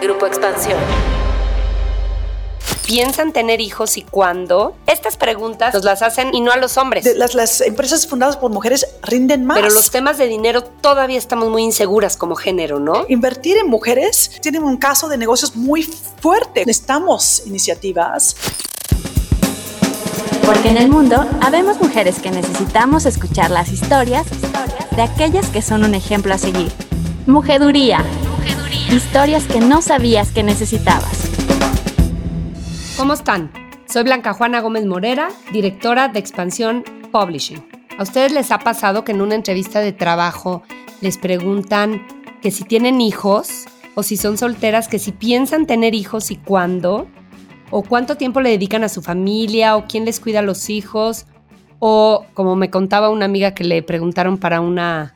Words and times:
Grupo 0.00 0.26
Expansión. 0.26 0.78
¿Piensan 2.86 3.32
tener 3.32 3.60
hijos 3.60 3.96
y 3.96 4.02
cuándo? 4.02 4.76
Estas 4.86 5.16
preguntas 5.16 5.74
nos 5.74 5.82
las 5.84 6.02
hacen 6.02 6.32
y 6.34 6.40
no 6.40 6.52
a 6.52 6.56
los 6.56 6.76
hombres. 6.76 7.04
De- 7.04 7.14
Las, 7.16 7.34
las 7.34 7.60
empresas 7.60 8.06
fundadas 8.06 8.36
por 8.36 8.52
mujeres 8.52 8.86
rinden 9.02 9.44
más. 9.44 9.56
Pero 9.58 9.70
los 9.74 9.90
temas 9.90 10.18
de 10.18 10.28
dinero 10.28 10.62
todavía 10.62 11.18
estamos 11.18 11.50
muy 11.50 11.62
inseguras 11.64 12.16
como 12.16 12.36
género, 12.36 12.78
¿no? 12.78 13.04
Invertir 13.08 13.56
en 13.58 13.68
mujeres 13.68 14.30
tiene 14.40 14.60
un 14.60 14.76
caso 14.76 15.08
de 15.08 15.18
negocios 15.18 15.56
muy 15.56 15.82
fuerte. 15.82 16.64
Necesitamos 16.64 17.42
iniciativas. 17.46 18.36
Porque 20.44 20.68
en 20.68 20.76
el 20.76 20.88
mundo 20.88 21.26
habemos 21.42 21.80
mujeres 21.80 22.20
que 22.20 22.30
necesitamos 22.30 23.04
escuchar 23.04 23.50
las 23.50 23.70
historias 23.72 24.26
de 24.94 25.02
aquellas 25.02 25.48
que 25.48 25.60
son 25.60 25.82
un 25.84 25.94
ejemplo 25.96 26.32
a 26.32 26.38
seguir. 26.38 26.70
Mujeduría. 27.26 28.04
Historias 28.90 29.48
que 29.48 29.58
no 29.58 29.82
sabías 29.82 30.30
que 30.30 30.44
necesitabas. 30.44 31.28
¿Cómo 32.96 33.14
están? 33.14 33.50
Soy 33.86 34.04
Blanca 34.04 34.32
Juana 34.32 34.60
Gómez 34.60 34.86
Morera, 34.86 35.28
directora 35.52 36.06
de 36.06 36.20
Expansión 36.20 36.84
Publishing. 37.10 37.66
¿A 37.98 38.04
ustedes 38.04 38.30
les 38.30 38.52
ha 38.52 38.60
pasado 38.60 39.02
que 39.02 39.10
en 39.10 39.22
una 39.22 39.34
entrevista 39.34 39.80
de 39.80 39.92
trabajo 39.92 40.62
les 41.00 41.18
preguntan 41.18 42.06
que 42.40 42.52
si 42.52 42.62
tienen 42.62 43.00
hijos 43.00 43.64
o 43.96 44.04
si 44.04 44.16
son 44.16 44.38
solteras, 44.38 44.86
que 44.86 45.00
si 45.00 45.10
piensan 45.10 45.66
tener 45.66 45.96
hijos 45.96 46.30
y 46.30 46.36
cuándo? 46.36 47.08
¿O 47.70 47.82
cuánto 47.82 48.16
tiempo 48.16 48.40
le 48.40 48.50
dedican 48.50 48.84
a 48.84 48.88
su 48.88 49.02
familia? 49.02 49.76
¿O 49.76 49.86
quién 49.88 50.04
les 50.04 50.20
cuida 50.20 50.38
a 50.38 50.42
los 50.42 50.70
hijos? 50.70 51.26
O 51.80 52.24
como 52.34 52.54
me 52.54 52.70
contaba 52.70 53.10
una 53.10 53.24
amiga 53.24 53.52
que 53.52 53.64
le 53.64 53.82
preguntaron 53.82 54.38
para 54.38 54.60
una 54.60 55.15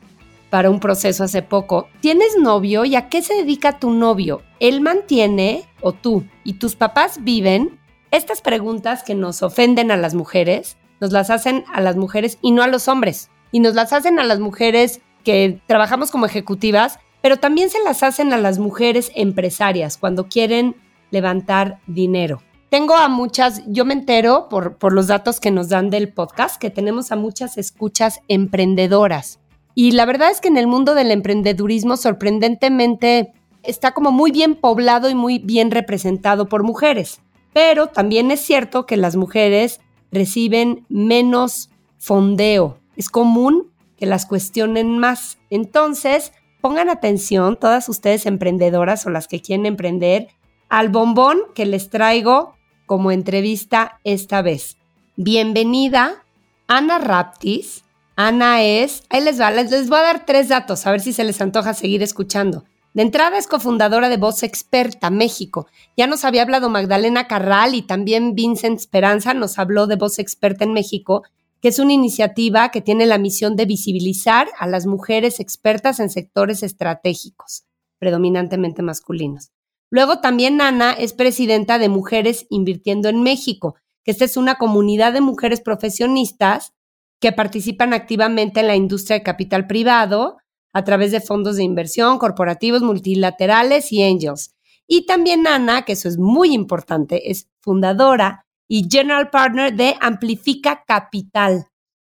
para 0.51 0.69
un 0.69 0.79
proceso 0.79 1.23
hace 1.23 1.41
poco. 1.41 1.87
¿Tienes 2.01 2.37
novio 2.37 2.85
y 2.85 2.95
a 2.95 3.09
qué 3.09 3.23
se 3.23 3.33
dedica 3.33 3.79
tu 3.79 3.89
novio? 3.89 4.43
¿Él 4.59 4.81
mantiene 4.81 5.63
o 5.81 5.93
tú 5.93 6.25
y 6.43 6.53
tus 6.53 6.75
papás 6.75 7.23
viven? 7.23 7.79
Estas 8.11 8.41
preguntas 8.41 9.01
que 9.01 9.15
nos 9.15 9.41
ofenden 9.41 9.89
a 9.89 9.97
las 9.97 10.13
mujeres, 10.13 10.77
nos 10.99 11.13
las 11.13 11.29
hacen 11.29 11.63
a 11.73 11.79
las 11.79 11.95
mujeres 11.95 12.37
y 12.41 12.51
no 12.51 12.61
a 12.61 12.67
los 12.67 12.89
hombres. 12.89 13.31
Y 13.53 13.61
nos 13.61 13.73
las 13.73 13.93
hacen 13.93 14.19
a 14.19 14.25
las 14.25 14.39
mujeres 14.39 14.99
que 15.23 15.61
trabajamos 15.67 16.11
como 16.11 16.25
ejecutivas, 16.25 16.99
pero 17.21 17.37
también 17.37 17.69
se 17.69 17.81
las 17.83 18.03
hacen 18.03 18.33
a 18.33 18.37
las 18.37 18.59
mujeres 18.59 19.09
empresarias 19.15 19.97
cuando 19.97 20.27
quieren 20.27 20.75
levantar 21.11 21.79
dinero. 21.87 22.43
Tengo 22.69 22.95
a 22.95 23.07
muchas, 23.07 23.63
yo 23.67 23.85
me 23.85 23.93
entero 23.93 24.47
por, 24.49 24.77
por 24.77 24.91
los 24.91 25.07
datos 25.07 25.39
que 25.39 25.51
nos 25.51 25.69
dan 25.69 25.89
del 25.89 26.11
podcast, 26.11 26.59
que 26.59 26.69
tenemos 26.69 27.13
a 27.13 27.15
muchas 27.15 27.57
escuchas 27.57 28.19
emprendedoras. 28.27 29.40
Y 29.75 29.91
la 29.91 30.05
verdad 30.05 30.31
es 30.31 30.41
que 30.41 30.47
en 30.47 30.57
el 30.57 30.67
mundo 30.67 30.95
del 30.95 31.11
emprendedurismo 31.11 31.97
sorprendentemente 31.97 33.33
está 33.63 33.91
como 33.91 34.11
muy 34.11 34.31
bien 34.31 34.55
poblado 34.55 35.09
y 35.09 35.15
muy 35.15 35.39
bien 35.39 35.71
representado 35.71 36.47
por 36.47 36.63
mujeres. 36.63 37.21
Pero 37.53 37.87
también 37.87 38.31
es 38.31 38.39
cierto 38.39 38.85
que 38.85 38.97
las 38.97 39.15
mujeres 39.15 39.79
reciben 40.11 40.85
menos 40.89 41.69
fondeo. 41.97 42.77
Es 42.95 43.09
común 43.09 43.71
que 43.97 44.05
las 44.05 44.25
cuestionen 44.25 44.97
más. 44.97 45.37
Entonces, 45.49 46.33
pongan 46.61 46.89
atención, 46.89 47.57
todas 47.57 47.87
ustedes 47.89 48.25
emprendedoras 48.25 49.05
o 49.05 49.09
las 49.09 49.27
que 49.27 49.41
quieren 49.41 49.65
emprender, 49.65 50.27
al 50.69 50.89
bombón 50.89 51.39
que 51.53 51.65
les 51.65 51.89
traigo 51.89 52.55
como 52.85 53.11
entrevista 53.11 53.99
esta 54.03 54.41
vez. 54.41 54.77
Bienvenida, 55.17 56.23
Ana 56.67 56.97
Raptis. 56.97 57.83
Ana 58.15 58.63
es, 58.63 59.03
ahí 59.09 59.23
les 59.23 59.39
va, 59.39 59.51
les, 59.51 59.71
les 59.71 59.89
voy 59.89 59.99
a 59.99 60.03
dar 60.03 60.25
tres 60.25 60.49
datos, 60.49 60.85
a 60.85 60.91
ver 60.91 61.01
si 61.01 61.13
se 61.13 61.23
les 61.23 61.41
antoja 61.41 61.73
seguir 61.73 62.03
escuchando. 62.03 62.65
De 62.93 63.03
entrada 63.03 63.37
es 63.37 63.47
cofundadora 63.47 64.09
de 64.09 64.17
Voz 64.17 64.43
Experta 64.43 65.09
México. 65.09 65.67
Ya 65.95 66.07
nos 66.07 66.25
había 66.25 66.41
hablado 66.41 66.69
Magdalena 66.69 67.25
Carral 67.27 67.73
y 67.73 67.83
también 67.83 68.35
Vincent 68.35 68.79
Esperanza 68.79 69.33
nos 69.33 69.57
habló 69.59 69.87
de 69.87 69.95
Voz 69.95 70.19
Experta 70.19 70.65
en 70.65 70.73
México, 70.73 71.23
que 71.61 71.69
es 71.69 71.79
una 71.79 71.93
iniciativa 71.93 72.69
que 72.69 72.81
tiene 72.81 73.05
la 73.05 73.17
misión 73.17 73.55
de 73.55 73.65
visibilizar 73.65 74.49
a 74.59 74.67
las 74.67 74.87
mujeres 74.87 75.39
expertas 75.39 76.01
en 76.01 76.09
sectores 76.09 76.63
estratégicos, 76.63 77.63
predominantemente 77.97 78.81
masculinos. 78.81 79.51
Luego 79.89 80.19
también 80.19 80.59
Ana 80.59 80.91
es 80.91 81.13
presidenta 81.13 81.79
de 81.79 81.87
Mujeres 81.87 82.45
Invirtiendo 82.49 83.07
en 83.07 83.23
México, 83.23 83.75
que 84.03 84.11
esta 84.11 84.25
es 84.25 84.35
una 84.35 84.55
comunidad 84.55 85.13
de 85.13 85.21
mujeres 85.21 85.61
profesionistas 85.61 86.73
que 87.21 87.31
participan 87.31 87.93
activamente 87.93 88.59
en 88.59 88.67
la 88.67 88.75
industria 88.75 89.19
de 89.19 89.23
capital 89.23 89.67
privado 89.67 90.37
a 90.73 90.83
través 90.83 91.11
de 91.11 91.21
fondos 91.21 91.55
de 91.55 91.63
inversión, 91.63 92.17
corporativos, 92.17 92.81
multilaterales 92.81 93.91
y 93.91 94.03
angels. 94.03 94.55
Y 94.87 95.05
también 95.05 95.47
Ana, 95.47 95.83
que 95.83 95.93
eso 95.93 96.09
es 96.09 96.17
muy 96.17 96.53
importante, 96.53 97.31
es 97.31 97.47
fundadora 97.61 98.45
y 98.67 98.87
general 98.89 99.29
partner 99.29 99.73
de 99.73 99.95
Amplifica 100.01 100.83
Capital. 100.85 101.67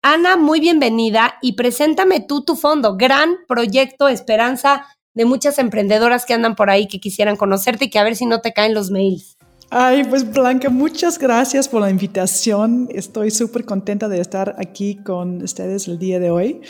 Ana, 0.03 0.37
muy 0.37 0.59
bienvenida 0.59 1.35
y 1.41 1.53
preséntame 1.53 2.19
tú 2.19 2.43
tu 2.43 2.55
fondo, 2.55 2.97
gran 2.97 3.37
proyecto 3.47 4.07
Esperanza 4.07 4.85
de 5.13 5.25
muchas 5.25 5.57
emprendedoras 5.57 6.25
que 6.25 6.33
andan 6.33 6.55
por 6.55 6.69
ahí 6.69 6.87
que 6.87 6.99
quisieran 6.99 7.37
conocerte 7.37 7.85
y 7.85 7.89
que 7.89 7.99
a 7.99 8.03
ver 8.03 8.15
si 8.15 8.25
no 8.25 8.41
te 8.41 8.53
caen 8.53 8.73
los 8.73 8.91
mails. 8.91 9.36
Ay, 9.69 10.05
pues 10.05 10.31
Blanca, 10.31 10.69
muchas 10.69 11.19
gracias 11.19 11.67
por 11.67 11.81
la 11.81 11.89
invitación. 11.89 12.87
Estoy 12.89 13.31
súper 13.31 13.65
contenta 13.65 14.07
de 14.07 14.21
estar 14.21 14.55
aquí 14.59 14.95
con 14.95 15.43
ustedes 15.43 15.89
el 15.89 15.99
día 15.99 16.19
de 16.21 16.31
hoy. 16.31 16.61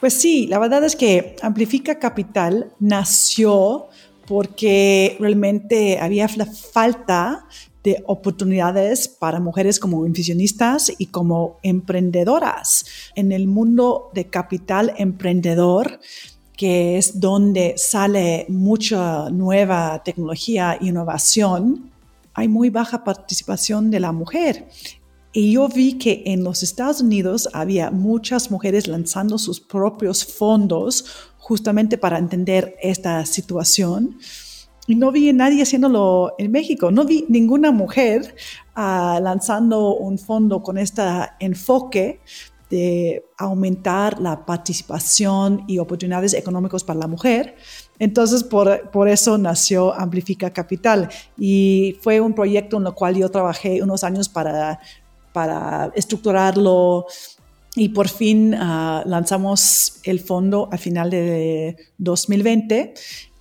Pues 0.00 0.14
sí, 0.14 0.48
la 0.48 0.58
verdad 0.58 0.82
es 0.82 0.96
que 0.96 1.36
Amplifica 1.42 2.00
Capital 2.00 2.72
nació 2.80 3.86
porque 4.26 5.16
realmente 5.20 6.00
había 6.00 6.28
la 6.36 6.46
falta 6.46 7.46
de 7.84 8.02
oportunidades 8.08 9.06
para 9.06 9.38
mujeres 9.38 9.78
como 9.78 10.04
inversionistas 10.04 10.92
y 10.98 11.06
como 11.06 11.58
emprendedoras. 11.62 12.84
En 13.14 13.30
el 13.30 13.46
mundo 13.46 14.10
de 14.12 14.24
capital 14.24 14.92
emprendedor, 14.98 16.00
que 16.56 16.98
es 16.98 17.20
donde 17.20 17.74
sale 17.76 18.46
mucha 18.48 19.30
nueva 19.30 20.02
tecnología 20.04 20.76
innovación, 20.80 21.89
hay 22.34 22.48
muy 22.48 22.70
baja 22.70 23.04
participación 23.04 23.90
de 23.90 24.00
la 24.00 24.12
mujer. 24.12 24.68
Y 25.32 25.52
yo 25.52 25.68
vi 25.68 25.96
que 25.98 26.22
en 26.26 26.42
los 26.42 26.62
Estados 26.62 27.00
Unidos 27.00 27.48
había 27.52 27.90
muchas 27.90 28.50
mujeres 28.50 28.88
lanzando 28.88 29.38
sus 29.38 29.60
propios 29.60 30.24
fondos 30.24 31.04
justamente 31.38 31.98
para 31.98 32.18
entender 32.18 32.76
esta 32.82 33.24
situación. 33.26 34.18
Y 34.88 34.96
no 34.96 35.12
vi 35.12 35.28
a 35.28 35.32
nadie 35.32 35.62
haciéndolo 35.62 36.34
en 36.38 36.50
México. 36.50 36.90
No 36.90 37.04
vi 37.04 37.24
ninguna 37.28 37.70
mujer 37.70 38.34
uh, 38.76 39.20
lanzando 39.22 39.94
un 39.94 40.18
fondo 40.18 40.62
con 40.62 40.78
este 40.78 41.02
enfoque 41.38 42.20
de 42.70 43.24
aumentar 43.36 44.20
la 44.20 44.44
participación 44.46 45.64
y 45.68 45.78
oportunidades 45.78 46.34
económicas 46.34 46.82
para 46.82 46.98
la 46.98 47.06
mujer. 47.06 47.56
Entonces, 48.00 48.42
por, 48.42 48.90
por, 48.90 49.08
eso 49.08 49.38
nació 49.38 49.94
Amplifica 49.94 50.50
Capital 50.52 51.08
y 51.38 51.96
fue 52.00 52.20
un 52.20 52.34
proyecto 52.34 52.78
en 52.78 52.86
el 52.86 52.94
cual 52.94 53.14
yo 53.14 53.28
trabajé 53.28 53.82
unos 53.82 54.02
años 54.02 54.28
para, 54.28 54.80
para 55.32 55.92
estructurarlo 55.94 57.06
y 57.76 57.90
por 57.90 58.08
fin 58.08 58.54
uh, 58.54 59.02
lanzamos 59.06 60.00
el 60.02 60.18
fondo 60.18 60.68
al 60.72 60.78
final 60.78 61.10
de 61.10 61.76
2020 61.98 62.94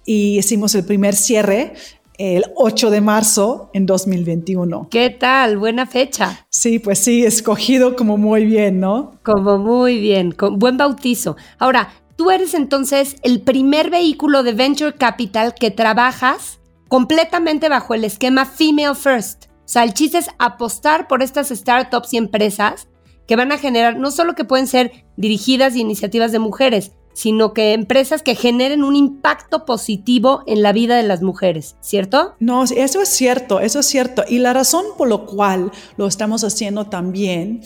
y 0.05 0.37
hicimos 0.37 0.75
el 0.75 0.83
primer 0.83 1.15
cierre 1.15 1.73
el 2.19 2.43
8 2.55 2.89
de 2.89 2.99
marzo 2.99 3.69
en 3.73 3.85
2021. 3.85 4.89
¿Qué 4.91 5.09
tal? 5.09 5.57
Buena 5.57 5.87
fecha. 5.87 6.45
Sí, 6.49 6.77
pues 6.77 6.99
sí, 6.99 7.23
escogido 7.23 7.95
como 7.95 8.17
muy 8.17 8.45
bien, 8.45 8.81
¿no? 8.81 9.13
Como 9.23 9.57
muy 9.57 10.01
bien, 10.01 10.33
con 10.33 10.59
buen 10.59 10.75
bautizo. 10.75 11.37
Ahora, 11.57 11.93
tú 12.19 12.31
eres 12.31 12.53
entonces 12.53 13.15
el 13.23 13.39
primer 13.39 13.89
vehículo 13.89 14.43
de 14.43 14.51
Venture 14.51 14.93
Capital 14.93 15.55
que 15.55 15.71
trabajas 15.71 16.59
completamente 16.89 17.69
bajo 17.69 17.93
el 17.93 18.03
esquema 18.03 18.45
Female 18.45 18.93
First. 18.93 19.45
O 19.45 19.61
sea, 19.63 19.85
el 19.85 19.93
chiste 19.93 20.17
es 20.17 20.27
apostar 20.37 21.07
por 21.07 21.23
estas 21.23 21.47
startups 21.47 22.13
y 22.13 22.17
empresas 22.17 22.89
que 23.25 23.37
van 23.37 23.53
a 23.53 23.57
generar, 23.57 23.97
no 23.97 24.11
solo 24.11 24.35
que 24.35 24.43
pueden 24.43 24.67
ser 24.67 25.05
dirigidas 25.15 25.77
y 25.77 25.79
iniciativas 25.79 26.33
de 26.33 26.39
mujeres, 26.39 26.91
sino 27.13 27.53
que 27.53 27.71
empresas 27.71 28.21
que 28.21 28.35
generen 28.35 28.83
un 28.83 28.97
impacto 28.97 29.63
positivo 29.63 30.43
en 30.45 30.61
la 30.61 30.73
vida 30.73 30.97
de 30.97 31.03
las 31.03 31.21
mujeres, 31.21 31.77
¿cierto? 31.79 32.35
No, 32.41 32.65
eso 32.65 33.01
es 33.01 33.07
cierto, 33.07 33.61
eso 33.61 33.79
es 33.79 33.85
cierto. 33.85 34.25
Y 34.27 34.39
la 34.39 34.51
razón 34.51 34.83
por 34.97 35.07
la 35.07 35.19
cual 35.19 35.71
lo 35.95 36.05
estamos 36.05 36.43
haciendo 36.43 36.87
también 36.87 37.61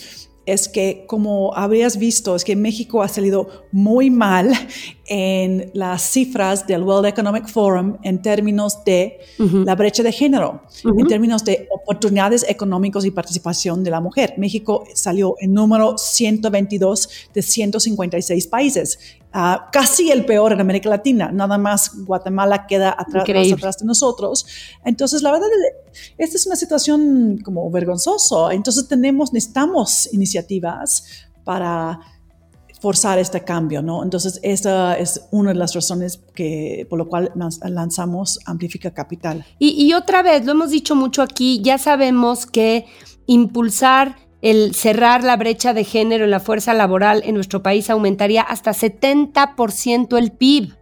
es 0.46 0.68
que, 0.68 1.06
como 1.08 1.56
habrías 1.56 1.98
visto, 1.98 2.36
es 2.36 2.44
que 2.44 2.56
México 2.56 3.02
ha 3.02 3.08
salido 3.08 3.66
muy 3.72 4.10
mal 4.10 4.52
en 5.06 5.70
las 5.74 6.02
cifras 6.02 6.66
del 6.66 6.84
World 6.84 7.08
Economic 7.08 7.48
Forum 7.48 7.98
en 8.04 8.22
términos 8.22 8.84
de 8.86 9.20
la 9.38 9.76
brecha 9.76 10.02
de 10.02 10.12
género, 10.12 10.62
en 10.84 11.08
términos 11.08 11.44
de 11.44 11.68
oportunidades 11.72 12.46
económicas 12.48 13.04
y 13.06 13.12
participación 13.12 13.84
de 13.84 13.92
la 13.92 14.00
mujer. 14.00 14.36
México 14.38 14.86
salió 14.94 15.36
en 15.40 15.54
número 15.54 15.98
122 15.98 17.10
de 17.34 17.42
156 17.42 18.48
países. 18.48 19.00
Uh, 19.36 19.58
casi 19.72 20.12
el 20.12 20.26
peor 20.26 20.54
en 20.54 20.62
América 20.62 20.90
Latina, 20.90 21.32
nada 21.32 21.58
más 21.58 21.92
Guatemala 22.06 22.68
queda 22.68 22.96
atrás, 22.96 23.28
atrás 23.52 23.78
de 23.80 23.86
nosotros. 23.86 24.46
Entonces, 24.86 25.24
la 25.24 25.32
verdad, 25.32 25.48
esta 26.20 26.38
es 26.38 26.46
una 26.46 26.56
situación 26.56 27.40
como 27.44 27.70
vergonzosa. 27.72 28.54
Entonces, 28.54 28.88
tenemos, 28.88 29.34
necesitamos 29.34 30.08
iniciativas 30.14 31.26
para 31.44 32.00
forzar 32.84 33.18
este 33.18 33.46
cambio, 33.46 33.82
¿no? 33.82 34.04
Entonces, 34.04 34.42
esa 34.44 34.98
es 34.98 35.26
una 35.32 35.54
de 35.54 35.56
las 35.56 35.74
razones 35.74 36.22
que, 36.36 36.86
por 36.90 37.00
lo 37.00 37.08
cual 37.08 37.32
lanzamos 37.64 38.42
Amplifica 38.46 38.92
Capital. 38.92 39.46
Y, 39.58 39.86
y 39.86 39.94
otra 39.94 40.22
vez, 40.22 40.46
lo 40.46 40.52
hemos 40.52 40.70
dicho 40.70 40.94
mucho 40.94 41.22
aquí, 41.22 41.62
ya 41.64 41.78
sabemos 41.78 42.46
que 42.46 42.86
impulsar 43.26 44.18
el 44.42 44.76
cerrar 44.76 45.24
la 45.24 45.38
brecha 45.38 45.74
de 45.74 45.86
género 45.86 46.26
en 46.26 46.32
la 46.32 46.42
fuerza 46.42 46.74
laboral 46.74 47.22
en 47.24 47.36
nuestro 47.36 47.64
país 47.64 47.90
aumentaría 47.90 48.42
hasta 48.42 48.72
70% 48.72 50.18
el 50.18 50.34
PIB. 50.34 50.74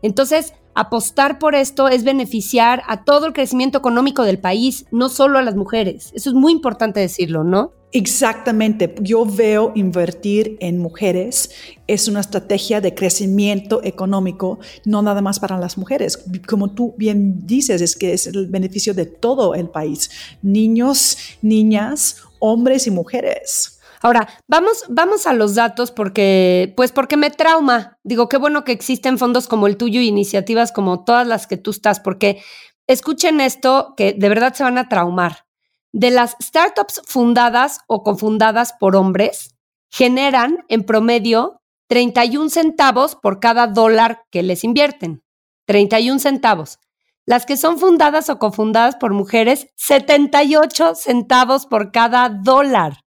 Entonces, 0.00 0.54
apostar 0.76 1.40
por 1.40 1.56
esto 1.56 1.88
es 1.88 2.04
beneficiar 2.04 2.84
a 2.86 3.02
todo 3.02 3.26
el 3.26 3.32
crecimiento 3.32 3.78
económico 3.78 4.22
del 4.22 4.38
país, 4.38 4.86
no 4.92 5.08
solo 5.08 5.40
a 5.40 5.42
las 5.42 5.56
mujeres. 5.56 6.12
Eso 6.14 6.30
es 6.30 6.34
muy 6.36 6.52
importante 6.52 7.00
decirlo, 7.00 7.42
¿no? 7.42 7.72
Exactamente, 7.92 8.94
yo 9.00 9.24
veo 9.24 9.72
invertir 9.74 10.58
en 10.60 10.78
mujeres 10.78 11.50
es 11.86 12.06
una 12.06 12.20
estrategia 12.20 12.82
de 12.82 12.94
crecimiento 12.94 13.80
económico, 13.82 14.58
no 14.84 15.00
nada 15.00 15.22
más 15.22 15.40
para 15.40 15.58
las 15.58 15.78
mujeres. 15.78 16.22
Como 16.46 16.74
tú 16.74 16.94
bien 16.98 17.46
dices, 17.46 17.80
es 17.80 17.96
que 17.96 18.12
es 18.12 18.26
el 18.26 18.46
beneficio 18.48 18.92
de 18.92 19.06
todo 19.06 19.54
el 19.54 19.70
país, 19.70 20.10
niños, 20.42 21.16
niñas, 21.40 22.22
hombres 22.40 22.86
y 22.86 22.90
mujeres. 22.90 23.80
Ahora, 24.02 24.28
vamos, 24.46 24.84
vamos 24.90 25.26
a 25.26 25.32
los 25.32 25.54
datos 25.54 25.90
porque, 25.90 26.74
pues 26.76 26.92
porque 26.92 27.16
me 27.16 27.30
trauma. 27.30 27.96
Digo, 28.04 28.28
qué 28.28 28.36
bueno 28.36 28.64
que 28.64 28.72
existen 28.72 29.16
fondos 29.16 29.48
como 29.48 29.66
el 29.66 29.78
tuyo 29.78 30.02
iniciativas 30.02 30.72
como 30.72 31.04
todas 31.04 31.26
las 31.26 31.46
que 31.46 31.56
tú 31.56 31.70
estás, 31.70 32.00
porque 32.00 32.42
escuchen 32.86 33.40
esto 33.40 33.94
que 33.96 34.12
de 34.12 34.28
verdad 34.28 34.52
se 34.52 34.62
van 34.62 34.76
a 34.76 34.90
traumar 34.90 35.47
de 35.92 36.10
las 36.10 36.36
startups 36.42 37.02
fundadas 37.06 37.80
o 37.86 38.02
cofundadas 38.02 38.74
por 38.78 38.96
hombres 38.96 39.54
generan 39.90 40.64
en 40.68 40.84
promedio 40.84 41.62
31 41.88 42.50
centavos 42.50 43.16
por 43.16 43.40
cada 43.40 43.66
dólar 43.66 44.22
que 44.30 44.42
les 44.42 44.64
invierten. 44.64 45.22
31 45.66 46.18
centavos. 46.18 46.78
Las 47.24 47.46
que 47.46 47.56
son 47.56 47.78
fundadas 47.78 48.30
o 48.30 48.38
cofundadas 48.38 48.96
por 48.96 49.12
mujeres, 49.12 49.68
78 49.76 50.94
centavos 50.94 51.66
por 51.66 51.92
cada 51.92 52.28
dólar. 52.28 53.04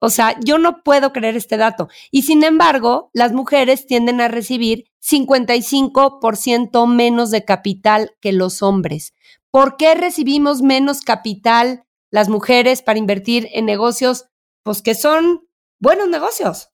O 0.00 0.10
sea, 0.10 0.38
yo 0.44 0.58
no 0.58 0.82
puedo 0.84 1.12
creer 1.12 1.36
este 1.36 1.56
dato. 1.56 1.88
Y 2.12 2.22
sin 2.22 2.44
embargo, 2.44 3.10
las 3.12 3.32
mujeres 3.32 3.86
tienden 3.86 4.20
a 4.20 4.28
recibir 4.28 4.84
55% 5.02 6.86
menos 6.86 7.30
de 7.32 7.44
capital 7.44 8.12
que 8.20 8.32
los 8.32 8.62
hombres. 8.62 9.12
¿Por 9.50 9.76
qué 9.76 9.94
recibimos 9.94 10.62
menos 10.62 11.00
capital 11.00 11.84
las 12.10 12.28
mujeres 12.28 12.82
para 12.82 12.98
invertir 12.98 13.48
en 13.52 13.66
negocios, 13.66 14.26
pues 14.62 14.82
que 14.82 14.94
son 14.94 15.46
buenos 15.78 16.08
negocios. 16.08 16.70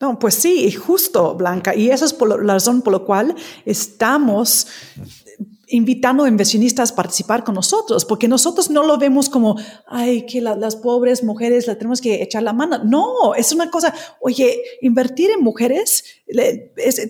No, 0.00 0.18
pues 0.18 0.34
sí, 0.34 0.70
justo, 0.72 1.34
Blanca. 1.34 1.74
Y 1.74 1.90
esa 1.90 2.04
es 2.04 2.16
la 2.20 2.54
razón 2.54 2.82
por 2.82 2.92
la 2.92 2.98
cual 3.00 3.34
estamos 3.64 4.66
invitando 5.68 6.24
a 6.24 6.28
inversionistas 6.28 6.92
a 6.92 6.94
participar 6.94 7.42
con 7.42 7.54
nosotros, 7.54 8.04
porque 8.04 8.28
nosotros 8.28 8.70
no 8.70 8.84
lo 8.84 8.98
vemos 8.98 9.28
como, 9.28 9.56
ay, 9.86 10.24
que 10.24 10.40
las 10.40 10.76
pobres 10.76 11.24
mujeres 11.24 11.66
la 11.66 11.76
tenemos 11.76 12.00
que 12.00 12.22
echar 12.22 12.42
la 12.42 12.52
mano. 12.52 12.84
No, 12.84 13.34
es 13.34 13.52
una 13.52 13.70
cosa, 13.70 13.92
oye, 14.20 14.62
invertir 14.80 15.30
en 15.30 15.42
mujeres 15.42 16.04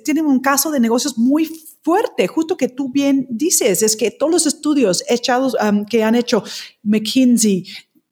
tiene 0.04 0.22
un 0.22 0.40
caso 0.40 0.70
de 0.70 0.80
negocios 0.80 1.18
muy 1.18 1.50
fuerte, 1.86 2.26
justo 2.26 2.56
que 2.56 2.68
tú 2.68 2.90
bien 2.90 3.28
dices, 3.30 3.80
es 3.80 3.96
que 3.96 4.10
todos 4.10 4.32
los 4.32 4.44
estudios 4.44 5.04
echados 5.08 5.56
um, 5.62 5.84
que 5.84 6.02
han 6.02 6.16
hecho 6.16 6.42
McKinsey, 6.82 7.64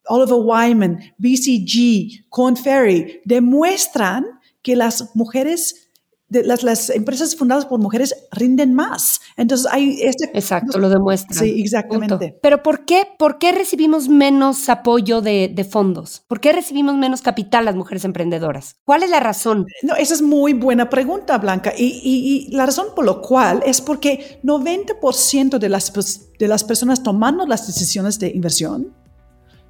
Oliver 0.07 0.39
Wyman, 0.41 1.01
BCG, 1.19 2.29
Corn 2.29 2.57
Ferry, 2.57 3.21
demuestran 3.25 4.27
que 4.63 4.77
las 4.77 5.11
mujeres 5.17 5.91
las, 6.29 6.63
las, 6.63 6.91
empresas 6.91 7.37
fundadas 7.37 7.67
por 7.67 7.81
mujeres 7.81 8.15
rinden 8.33 8.75
más. 8.75 9.21
Entonces 9.37 9.67
hay 9.71 10.01
este... 10.03 10.31
Exacto, 10.35 10.79
lo 10.79 10.89
demuestra. 10.89 11.41
Sí, 11.41 11.63
exactamente. 11.63 12.39
Pero 12.43 12.63
¿por 12.63 12.85
qué, 12.85 13.07
¿por 13.19 13.39
qué 13.39 13.53
recibimos 13.53 14.09
menos 14.09 14.69
apoyo 14.69 15.21
de, 15.21 15.51
de, 15.55 15.65
fondos? 15.65 16.25
¿Por 16.27 16.41
qué 16.41 16.53
recibimos 16.53 16.97
menos 16.97 17.23
capital 17.23 17.65
las 17.65 17.77
mujeres 17.77 18.05
emprendedoras? 18.05 18.77
¿Cuál 18.85 19.03
es 19.03 19.11
la 19.11 19.21
razón? 19.21 19.67
No, 19.83 19.95
esa 19.97 20.15
es 20.15 20.23
muy 20.23 20.53
buena 20.53 20.91
pregunta, 20.91 21.39
Blanca. 21.39 21.73
Y, 21.77 21.85
y, 21.85 22.49
y 22.49 22.57
la 22.57 22.67
razón 22.67 22.89
por 22.95 23.05
lo 23.05 23.21
cual 23.21 23.63
es 23.65 23.81
porque 23.81 24.41
90% 24.43 25.59
de 25.59 25.69
las, 25.69 25.93
de 26.39 26.49
las 26.49 26.65
personas 26.65 27.03
tomando 27.03 27.47
las 27.47 27.67
decisiones 27.67 28.19
de 28.19 28.29
inversión 28.29 29.04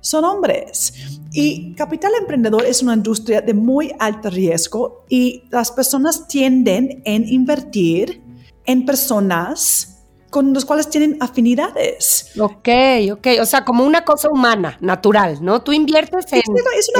son 0.04 0.24
hombres. 0.24 0.92
Y 1.32 1.74
capital 1.74 2.12
emprendedor 2.20 2.64
es 2.64 2.82
una 2.82 2.94
industria 2.94 3.40
de 3.40 3.54
muy 3.54 3.92
alto 3.98 4.30
riesgo 4.30 5.04
y 5.08 5.44
las 5.50 5.72
personas 5.72 6.28
tienden 6.28 7.02
en 7.04 7.26
invertir 7.26 8.22
en 8.66 8.84
personas 8.84 10.02
con 10.28 10.52
las 10.52 10.64
cuales 10.64 10.90
tienen 10.90 11.16
afinidades. 11.20 12.32
Ok, 12.38 12.68
ok, 13.12 13.26
o 13.40 13.46
sea, 13.46 13.64
como 13.64 13.84
una 13.84 14.04
cosa 14.04 14.28
humana, 14.30 14.76
natural, 14.80 15.38
¿no? 15.40 15.62
Tú 15.62 15.72
inviertes 15.72 16.26
en, 16.32 16.42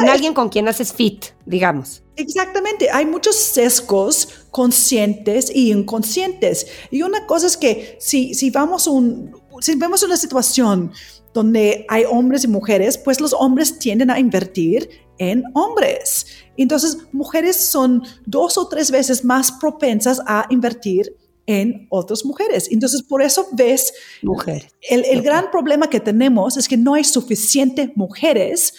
en 0.01 0.09
alguien 0.09 0.33
con 0.33 0.49
quien 0.49 0.69
haces 0.69 0.93
fit, 0.93 1.27
digamos. 1.45 2.03
Exactamente, 2.17 2.91
hay 2.91 3.05
muchos 3.07 3.37
sesgos 3.37 4.47
conscientes 4.51 5.51
y 5.53 5.73
inconscientes. 5.73 6.69
Y 6.91 7.03
una 7.03 7.27
cosa 7.27 7.49
es 7.49 7.57
que 7.57 7.99
si, 8.01 8.35
si 8.35 8.51
vamos 8.51 8.87
un, 8.87 9.37
si 9.61 9.75
vemos 9.75 10.03
una 10.05 10.17
situación 10.17 10.93
donde 11.35 11.85
hay 11.89 12.05
hombres 12.05 12.45
y 12.45 12.49
mujeres, 12.49 12.97
pues 12.97 13.21
los 13.21 13.35
hombres 13.35 13.79
tienden 13.79 14.11
a 14.11 14.19
invertir 14.19 14.89
en 15.19 15.45
hombres. 15.55 16.27
Entonces, 16.57 16.99
mujeres 17.13 17.57
son 17.57 18.03
dos 18.25 18.57
o 18.57 18.69
tres 18.69 18.91
veces 18.91 19.25
más 19.25 19.53
propensas 19.53 20.21
a 20.27 20.47
invertir 20.49 21.15
en 21.47 21.87
otras 21.91 22.25
mujeres. 22.25 22.69
Entonces, 22.71 23.03
por 23.03 23.21
eso 23.21 23.49
ves, 23.53 23.93
Mujer. 24.23 24.69
el, 24.81 25.21
gran 25.23 25.51
problema 25.51 25.91
que 25.91 26.01
tenemos 26.01 26.57
es 26.57 26.69
que 26.69 26.77
no 26.77 26.95
hay 26.95 27.05
suficiente 27.05 27.93
mujeres 27.97 28.73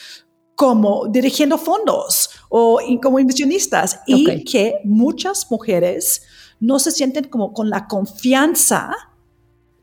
como 0.56 1.08
dirigiendo 1.08 1.58
fondos 1.58 2.30
o 2.50 2.80
como 3.04 3.20
inversionistas 3.20 4.00
y 4.08 4.46
que 4.46 4.80
muchas 4.86 5.52
mujeres 5.52 6.24
no 6.62 6.80
se 6.80 6.92
sienten 6.92 7.26
como 7.26 7.52
con 7.52 7.70
la 7.70 7.88
confianza 7.88 8.92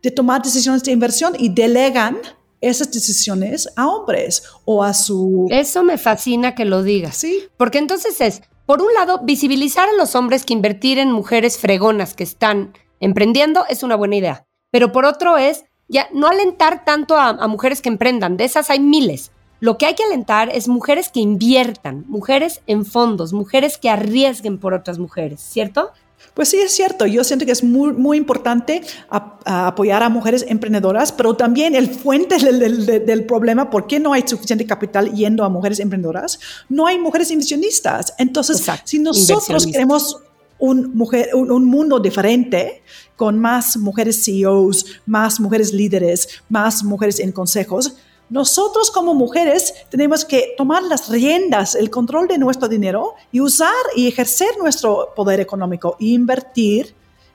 de 0.02 0.10
tomar 0.10 0.42
decisiones 0.42 0.82
de 0.82 0.92
inversión 0.92 1.34
y 1.38 1.50
delegan 1.50 2.16
esas 2.62 2.90
decisiones 2.90 3.68
a 3.76 3.88
hombres 3.88 4.44
o 4.64 4.82
a 4.82 4.94
su... 4.94 5.48
Eso 5.50 5.84
me 5.84 5.98
fascina 5.98 6.54
que 6.54 6.64
lo 6.64 6.82
digas. 6.82 7.16
Sí. 7.16 7.44
Porque 7.58 7.78
entonces 7.78 8.20
es, 8.20 8.42
por 8.64 8.80
un 8.80 8.94
lado, 8.94 9.20
visibilizar 9.24 9.88
a 9.88 9.96
los 9.98 10.14
hombres 10.14 10.44
que 10.44 10.54
invertir 10.54 10.98
en 10.98 11.12
mujeres 11.12 11.58
fregonas 11.58 12.14
que 12.14 12.22
están 12.22 12.72
emprendiendo 13.00 13.66
es 13.68 13.82
una 13.82 13.96
buena 13.96 14.16
idea. 14.16 14.46
Pero 14.70 14.92
por 14.92 15.04
otro 15.04 15.36
es, 15.36 15.64
ya 15.88 16.08
no 16.14 16.28
alentar 16.28 16.84
tanto 16.84 17.16
a, 17.16 17.28
a 17.28 17.48
mujeres 17.48 17.82
que 17.82 17.90
emprendan, 17.90 18.36
de 18.36 18.44
esas 18.44 18.70
hay 18.70 18.80
miles. 18.80 19.32
Lo 19.60 19.76
que 19.76 19.86
hay 19.86 19.94
que 19.94 20.04
alentar 20.04 20.48
es 20.48 20.68
mujeres 20.68 21.10
que 21.10 21.20
inviertan, 21.20 22.04
mujeres 22.08 22.62
en 22.66 22.84
fondos, 22.84 23.32
mujeres 23.32 23.76
que 23.78 23.90
arriesguen 23.90 24.58
por 24.58 24.72
otras 24.74 24.98
mujeres, 24.98 25.40
¿cierto? 25.40 25.92
Pues 26.34 26.48
sí, 26.48 26.58
es 26.58 26.72
cierto. 26.72 27.06
Yo 27.06 27.24
siento 27.24 27.44
que 27.44 27.52
es 27.52 27.62
muy, 27.62 27.92
muy 27.92 28.16
importante 28.16 28.82
apoyar 29.08 30.02
a 30.02 30.08
mujeres 30.08 30.44
emprendedoras, 30.48 31.12
pero 31.12 31.34
también 31.34 31.74
el 31.74 31.90
fuente 31.90 32.38
del, 32.38 33.24
problema, 33.26 33.68
¿por 33.68 33.86
qué 33.86 34.00
no 34.00 34.12
hay 34.12 34.26
suficiente 34.26 34.66
capital 34.66 35.12
yendo 35.12 35.44
a 35.44 35.48
mujeres 35.48 35.78
emprendedoras? 35.80 36.40
No 36.68 36.86
hay 36.86 36.98
mujeres 36.98 37.30
inversionistas. 37.30 38.14
Entonces, 38.18 38.64
si 38.84 38.98
nosotros 38.98 39.66
queremos 39.66 40.18
un, 40.58 40.94
mujer, 40.94 41.30
un, 41.34 41.64
mundo 41.64 41.98
diferente, 41.98 42.82
con 43.16 43.38
más 43.38 43.76
mujeres 43.76 44.24
CEOs, 44.24 44.86
más 45.06 45.38
mujeres 45.40 45.72
líderes, 45.72 46.28
más 46.48 46.82
mujeres 46.82 47.20
en 47.20 47.32
consejos, 47.32 47.96
nosotros 48.32 48.90
como 48.90 49.12
mujeres 49.12 49.74
tenemos 49.90 50.24
que 50.24 50.54
tomar 50.56 50.82
las 50.84 51.10
riendas, 51.10 51.74
el 51.74 51.90
control 51.90 52.28
de 52.28 52.38
nuestro 52.38 52.66
dinero 52.66 53.12
y 53.30 53.40
usar 53.40 53.74
y 53.94 54.08
ejercer 54.08 54.56
nuestro 54.58 55.10
poder 55.14 55.38
económico 55.38 55.98
e 56.00 56.06
invertir 56.06 56.94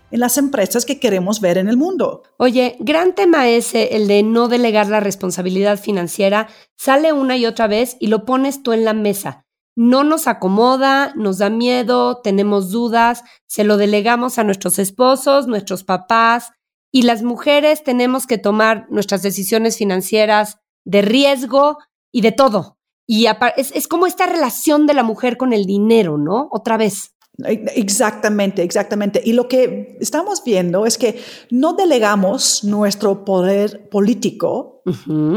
en 0.10 0.20
las 0.20 0.40
empresas 0.40 0.86
que 0.86 1.00
queremos 1.00 1.40
ver 1.40 1.60
en 1.60 1.70
el 1.70 1.78
mundo. 1.78 2.24
Oye, 2.38 2.78
gran 2.80 3.14
tema 3.14 3.48
ese, 3.48 3.96
el 3.96 4.08
de 4.08 4.24
no 4.24 4.48
delegar 4.48 4.88
la 4.88 5.00
responsabilidad 5.00 5.80
financiera, 5.80 6.48
sale 6.78 7.14
una 7.14 7.38
y 7.38 7.46
otra 7.46 7.68
vez 7.68 7.96
y 8.00 8.08
lo 8.08 8.26
pones 8.26 8.64
tú 8.64 8.74
en 8.74 8.84
la 8.84 8.94
mesa. 8.94 9.46
no 9.76 10.04
nos 10.04 10.26
acomoda, 10.26 11.14
nos 11.16 11.38
da 11.38 11.52
miedo, 11.52 12.22
tenemos 12.24 12.72
dudas, 12.72 13.24
se 13.46 13.64
lo 13.64 13.78
delegamos 13.78 14.40
a 14.40 14.44
nuestros 14.44 14.80
esposos, 14.80 15.46
nuestros 15.46 15.84
papás, 15.84 16.54
y 16.92 17.04
las 17.04 17.22
mujeres 17.22 17.84
tenemos 17.84 18.26
que 18.26 18.40
tomar 18.40 18.88
nuestras 18.90 19.22
decisiones 19.22 19.78
financieras 19.78 20.58
de 20.88 21.02
riesgo 21.02 21.78
y 22.12 22.22
de 22.22 22.32
todo. 22.32 22.78
Y 23.06 23.28
es, 23.56 23.72
es 23.74 23.88
como 23.88 24.08
esta 24.08 24.26
relación 24.26 24.88
de 24.88 24.94
la 24.94 25.04
mujer 25.04 25.38
con 25.38 25.54
el 25.54 25.66
dinero, 25.66 26.18
¿no? 26.18 26.50
Otra 26.52 26.78
vez. 26.78 27.14
Exactamente, 27.46 28.64
exactamente. 28.64 29.22
Y 29.24 29.34
lo 29.34 29.48
que 29.48 29.96
estamos 30.02 30.44
viendo 30.44 30.88
es 30.88 30.98
que 30.98 31.20
no 31.52 31.74
delegamos 31.74 32.64
nuestro 32.64 33.24
poder 33.26 33.90
político, 33.90 34.82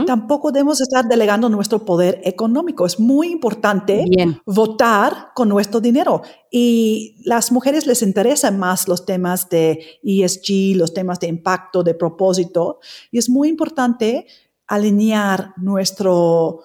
tampoco 0.06 0.52
debemos 0.52 0.80
estar 0.80 1.06
delegando 1.06 1.48
nuestro 1.48 1.84
poder 1.84 2.20
económico. 2.24 2.86
Es 2.86 2.98
muy 3.00 3.28
importante 3.30 4.04
votar 4.46 5.32
con 5.34 5.48
nuestro 5.48 5.80
dinero. 5.80 6.22
Y 6.50 7.20
las 7.24 7.52
mujeres 7.52 7.86
les 7.86 8.00
interesan 8.00 8.58
más 8.58 8.88
los 8.88 9.04
temas 9.04 9.50
de 9.50 9.98
ESG, 10.02 10.76
los 10.76 10.94
temas 10.94 11.20
de 11.20 11.26
impacto, 11.26 11.82
de 11.82 11.94
propósito. 11.94 12.78
Y 13.10 13.18
es 13.18 13.28
muy 13.28 13.48
importante 13.48 14.26
alinear 14.70 15.52
nuestro, 15.56 16.60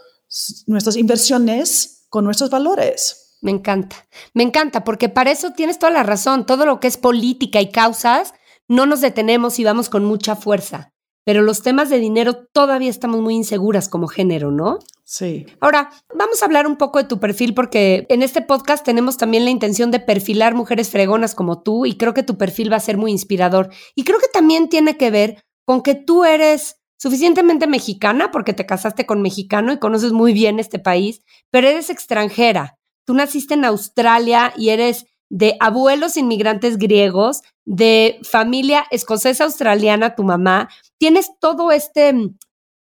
nuestras 0.67 0.95
inversiones 0.95 2.05
con 2.09 2.23
nuestros 2.23 2.51
valores. 2.51 3.37
Me 3.41 3.51
encanta, 3.51 4.07
me 4.33 4.43
encanta, 4.43 4.83
porque 4.83 5.09
para 5.09 5.31
eso 5.31 5.51
tienes 5.51 5.79
toda 5.79 5.91
la 5.91 6.03
razón. 6.03 6.45
Todo 6.45 6.65
lo 6.65 6.79
que 6.79 6.87
es 6.87 6.97
política 6.97 7.59
y 7.61 7.71
causas, 7.71 8.33
no 8.67 8.85
nos 8.85 9.01
detenemos 9.01 9.59
y 9.59 9.63
vamos 9.63 9.89
con 9.89 10.05
mucha 10.05 10.35
fuerza. 10.35 10.93
Pero 11.25 11.41
los 11.41 11.63
temas 11.63 11.89
de 11.89 11.97
dinero 11.97 12.45
todavía 12.53 12.89
estamos 12.89 13.19
muy 13.21 13.33
inseguras 13.33 13.89
como 13.89 14.07
género, 14.07 14.51
¿no? 14.51 14.77
Sí. 15.03 15.47
Ahora, 15.59 15.89
vamos 16.13 16.41
a 16.41 16.45
hablar 16.45 16.67
un 16.67 16.77
poco 16.77 16.99
de 16.99 17.07
tu 17.07 17.19
perfil 17.19 17.55
porque 17.55 18.05
en 18.09 18.21
este 18.21 18.41
podcast 18.41 18.85
tenemos 18.85 19.17
también 19.17 19.45
la 19.45 19.51
intención 19.51 19.89
de 19.89 19.99
perfilar 19.99 20.53
mujeres 20.53 20.89
fregonas 20.89 21.33
como 21.33 21.63
tú 21.63 21.87
y 21.87 21.97
creo 21.97 22.13
que 22.13 22.21
tu 22.21 22.37
perfil 22.37 22.71
va 22.71 22.77
a 22.77 22.79
ser 22.79 22.97
muy 22.97 23.11
inspirador. 23.11 23.69
Y 23.95 24.03
creo 24.03 24.19
que 24.19 24.27
también 24.27 24.69
tiene 24.69 24.97
que 24.97 25.09
ver 25.09 25.43
con 25.65 25.81
que 25.81 25.95
tú 25.95 26.25
eres 26.25 26.77
suficientemente 26.97 27.67
mexicana 27.67 28.31
porque 28.31 28.53
te 28.53 28.65
casaste 28.65 29.05
con 29.05 29.21
mexicano 29.21 29.73
y 29.73 29.79
conoces 29.79 30.11
muy 30.11 30.33
bien 30.33 30.59
este 30.59 30.79
país, 30.79 31.21
pero 31.51 31.67
eres 31.67 31.89
extranjera. 31.89 32.77
Tú 33.05 33.13
naciste 33.13 33.53
en 33.53 33.65
Australia 33.65 34.53
y 34.57 34.69
eres 34.69 35.05
de 35.29 35.57
abuelos 35.59 36.17
inmigrantes 36.17 36.77
griegos, 36.77 37.41
de 37.65 38.19
familia 38.23 38.85
escocesa 38.91 39.43
australiana, 39.43 40.15
tu 40.15 40.23
mamá, 40.23 40.69
tienes 40.97 41.31
todo 41.39 41.71
este, 41.71 42.13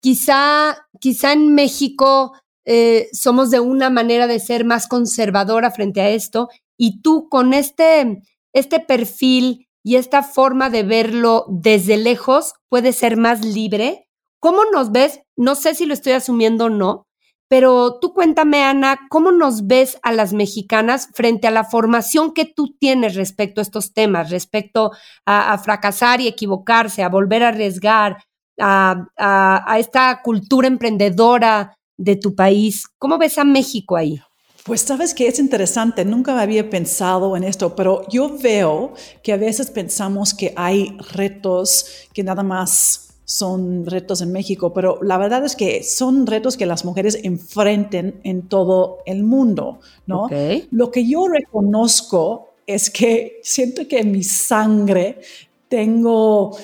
quizá, 0.01 0.87
quizá 1.01 1.33
en 1.33 1.55
México 1.55 2.33
eh, 2.67 3.09
somos 3.13 3.51
de 3.51 3.61
una 3.61 3.91
manera 3.91 4.27
de 4.27 4.41
ser 4.41 4.65
más 4.65 4.89
conservadora 4.89 5.71
frente 5.71 6.01
a 6.01 6.11
esto, 6.11 6.49
y 6.77 7.01
tú 7.03 7.29
con 7.29 7.55
este, 7.55 8.23
este 8.53 8.81
perfil 8.81 9.69
y 9.85 9.97
esta 9.97 10.23
forma 10.23 10.71
de 10.71 10.83
verlo 10.83 11.45
desde 11.49 11.99
lejos 11.99 12.55
puedes 12.69 12.97
ser 12.97 13.17
más 13.19 13.45
libre. 13.45 14.09
¿Cómo 14.41 14.63
nos 14.73 14.91
ves? 14.91 15.21
No 15.37 15.55
sé 15.55 15.75
si 15.75 15.85
lo 15.85 15.93
estoy 15.93 16.15
asumiendo 16.15 16.65
o 16.65 16.71
no, 16.71 17.07
pero 17.49 17.99
tú 18.01 18.15
cuéntame, 18.15 18.65
Ana, 18.65 19.07
¿cómo 19.11 19.31
nos 19.31 19.67
ves 19.67 19.99
a 20.03 20.13
las 20.13 20.33
mexicanas 20.33 21.11
frente 21.13 21.47
a 21.47 21.51
la 21.51 21.65
formación 21.65 22.33
que 22.33 22.47
tú 22.47 22.75
tienes 22.81 23.15
respecto 23.15 23.61
a 23.61 23.63
estos 23.63 23.93
temas, 23.93 24.31
respecto 24.31 24.91
a, 25.27 25.57
fracasar 25.59 26.21
y 26.23 26.29
equivocarse, 26.29 27.03
a 27.03 27.11
volver 27.11 27.43
a 27.45 27.49
arriesgar, 27.49 28.25
a 28.59 29.77
esta 29.79 30.23
cultura 30.23 30.67
emprendedora 30.67 31.77
de 31.99 32.17
tu 32.17 32.35
país? 32.35 32.89
¿Cómo 32.99 33.19
ves 33.19 33.37
a 33.37 33.45
México 33.45 33.97
ahí? 33.97 34.21
Pues 34.65 34.81
sabes 34.81 35.13
que 35.13 35.27
es 35.27 35.39
interesante, 35.39 36.07
nunca 36.07 36.41
había 36.41 36.71
pensado 36.71 37.37
en 37.37 37.45
esto, 37.45 37.77
pero 37.77 38.09
yo 38.09 38.39
veo 38.39 38.95
que 39.23 39.35
a 39.35 39.37
veces 39.37 39.71
pensamos 39.71 40.33
que 40.33 40.55
hay 40.57 40.97
retos 41.13 41.85
que 42.15 42.25
nada 42.25 42.43
más 42.43 43.11
son 43.27 43.85
retos 43.85 44.23
en 44.23 44.33
México, 44.33 44.73
pero 44.73 44.99
la 45.03 45.19
verdad 45.19 45.45
es 45.45 45.55
que 45.55 45.83
son 45.83 46.27
retos 46.27 46.57
que 46.57 46.65
las 46.65 46.87
mujeres 46.87 47.19
enfrenten 47.23 48.21
en 48.25 48.49
todo 48.49 49.01
el 49.05 49.23
mundo, 49.23 49.81
¿no? 50.07 50.29
Lo 50.71 50.91
que 50.91 51.07
yo 51.07 51.29
reconozco 51.29 52.55
es 52.67 52.89
que 52.89 53.41
siento 53.43 53.87
que 53.87 53.99
en 53.99 54.13
mi 54.13 54.23
sangre 54.23 55.21
tengo 55.69 56.57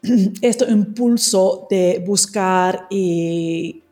este 0.40 0.70
impulso 0.70 1.66
de 1.68 2.02
buscar 2.06 2.86
y 2.88 3.82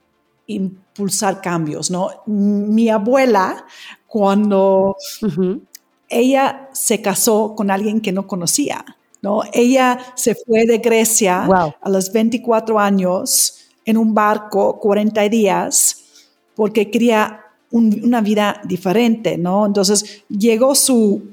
impulsar 1.01 1.41
cambios, 1.41 1.91
¿no? 1.91 2.11
Mi 2.27 2.91
abuela, 2.91 3.65
cuando 4.07 4.97
ella 6.09 6.69
se 6.73 7.01
casó 7.01 7.55
con 7.57 7.71
alguien 7.71 8.01
que 8.01 8.13
no 8.13 8.27
conocía, 8.27 8.85
¿no? 9.23 9.43
Ella 9.53 9.99
se 10.15 10.35
fue 10.35 10.67
de 10.67 10.79
Grecia 10.79 11.45
a 11.45 11.89
los 11.89 12.13
24 12.13 12.79
años 12.79 13.55
en 13.87 13.97
un 13.97 14.15
barco 14.15 14.79
40 14.79 15.29
días 15.31 15.97
porque 16.55 16.91
quería 16.91 17.41
una 17.71 18.21
vida 18.21 18.61
diferente, 18.65 19.39
¿no? 19.39 19.65
Entonces 19.65 20.25
llegó 20.29 20.75
su 20.75 21.31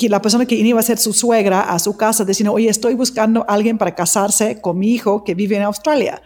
la 0.00 0.22
persona 0.22 0.46
que 0.46 0.54
iba 0.54 0.78
a 0.78 0.82
ser 0.84 0.98
su 0.98 1.12
suegra 1.12 1.62
a 1.62 1.78
su 1.80 1.96
casa 1.96 2.24
diciendo, 2.24 2.52
oye, 2.52 2.68
estoy 2.68 2.94
buscando 2.94 3.44
a 3.48 3.54
alguien 3.54 3.76
para 3.76 3.96
casarse 3.96 4.60
con 4.60 4.78
mi 4.78 4.92
hijo 4.92 5.24
que 5.24 5.34
vive 5.34 5.56
en 5.56 5.62
Australia. 5.62 6.22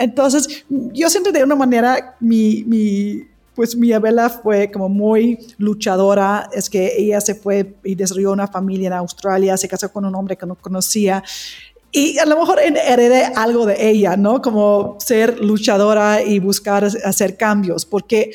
Entonces, 0.00 0.64
yo 0.68 1.10
siento 1.10 1.30
de 1.30 1.44
una 1.44 1.54
manera 1.54 2.16
mi, 2.20 2.64
mi 2.66 3.28
pues 3.54 3.76
mi 3.76 3.92
abuela 3.92 4.30
fue 4.30 4.70
como 4.70 4.88
muy 4.88 5.38
luchadora, 5.58 6.48
es 6.54 6.70
que 6.70 6.94
ella 6.96 7.20
se 7.20 7.34
fue 7.34 7.74
y 7.84 7.94
desarrolló 7.94 8.32
una 8.32 8.48
familia 8.48 8.86
en 8.86 8.94
Australia, 8.94 9.58
se 9.58 9.68
casó 9.68 9.92
con 9.92 10.06
un 10.06 10.14
hombre 10.14 10.36
que 10.36 10.46
no 10.46 10.54
conocía 10.54 11.22
y 11.92 12.18
a 12.18 12.24
lo 12.24 12.38
mejor 12.38 12.60
heredé 12.60 13.24
algo 13.36 13.66
de 13.66 13.90
ella, 13.90 14.16
¿no? 14.16 14.40
Como 14.40 14.96
ser 15.00 15.40
luchadora 15.40 16.22
y 16.22 16.38
buscar 16.38 16.84
hacer 16.84 17.36
cambios, 17.36 17.84
porque 17.84 18.30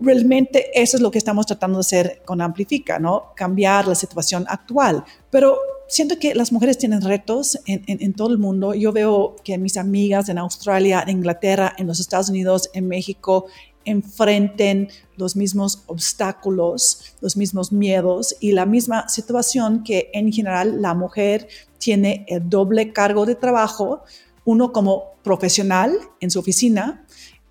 realmente 0.00 0.70
eso 0.74 0.96
es 0.96 1.02
lo 1.02 1.12
que 1.12 1.18
estamos 1.18 1.46
tratando 1.46 1.78
de 1.78 1.82
hacer 1.82 2.22
con 2.24 2.40
Amplifica, 2.40 2.98
¿no? 2.98 3.32
Cambiar 3.36 3.86
la 3.86 3.94
situación 3.94 4.46
actual. 4.48 5.04
Pero 5.30 5.58
siento 5.88 6.18
que 6.18 6.34
las 6.34 6.52
mujeres 6.52 6.78
tienen 6.78 7.02
retos 7.02 7.58
en, 7.66 7.84
en, 7.86 8.12
todo 8.14 8.30
el 8.30 8.38
mundo. 8.38 8.74
Yo 8.74 8.92
veo 8.92 9.36
que 9.44 9.58
mis 9.58 9.76
amigas 9.76 10.28
en 10.28 10.38
Australia, 10.38 11.02
en 11.06 11.18
Inglaterra, 11.18 11.74
en 11.78 11.86
los 11.86 12.00
Estados 12.00 12.28
Unidos, 12.28 12.70
en 12.74 12.88
México, 12.88 13.46
enfrenten 13.84 14.88
los 15.16 15.36
mismos 15.36 15.82
obstáculos, 15.86 17.14
los 17.20 17.36
mismos 17.36 17.72
miedos 17.72 18.36
y 18.40 18.52
la 18.52 18.66
misma 18.66 19.08
situación 19.08 19.84
que 19.84 20.10
en 20.12 20.32
general 20.32 20.80
la 20.80 20.94
mujer 20.94 21.48
tiene 21.78 22.24
el 22.28 22.48
doble 22.48 22.92
cargo 22.92 23.26
de 23.26 23.34
trabajo, 23.34 24.02
uno 24.44 24.72
como 24.72 25.14
profesional 25.22 25.96
en 26.20 26.30
su 26.30 26.38
oficina 26.38 27.04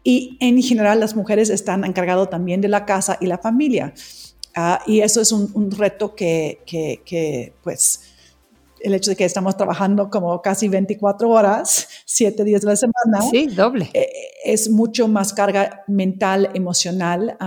y 0.03 0.37
en 0.39 0.61
general 0.61 0.99
las 0.99 1.15
mujeres 1.15 1.49
están 1.49 1.85
encargadas 1.85 2.29
también 2.29 2.61
de 2.61 2.67
la 2.67 2.85
casa 2.85 3.17
y 3.21 3.27
la 3.27 3.37
familia. 3.37 3.93
Ah, 4.55 4.81
y 4.85 4.99
eso 4.99 5.21
es 5.21 5.31
un, 5.31 5.71
reto 5.71 6.13
que, 6.13 6.61
que, 6.65 7.01
que 7.05 7.53
pues 7.63 8.12
el 8.83 8.93
hecho 8.93 9.11
de 9.11 9.15
que 9.15 9.25
estamos 9.25 9.57
trabajando 9.57 10.09
como 10.09 10.41
casi 10.41 10.67
24 10.67 11.29
horas, 11.29 11.87
7 12.05 12.43
días 12.43 12.61
de 12.61 12.67
la 12.67 12.75
semana. 12.75 13.21
Sí, 13.31 13.47
doble. 13.47 13.89
Eh, 13.93 14.09
es 14.43 14.69
mucho 14.69 15.07
más 15.07 15.33
carga 15.33 15.83
mental, 15.87 16.49
emocional 16.53 17.37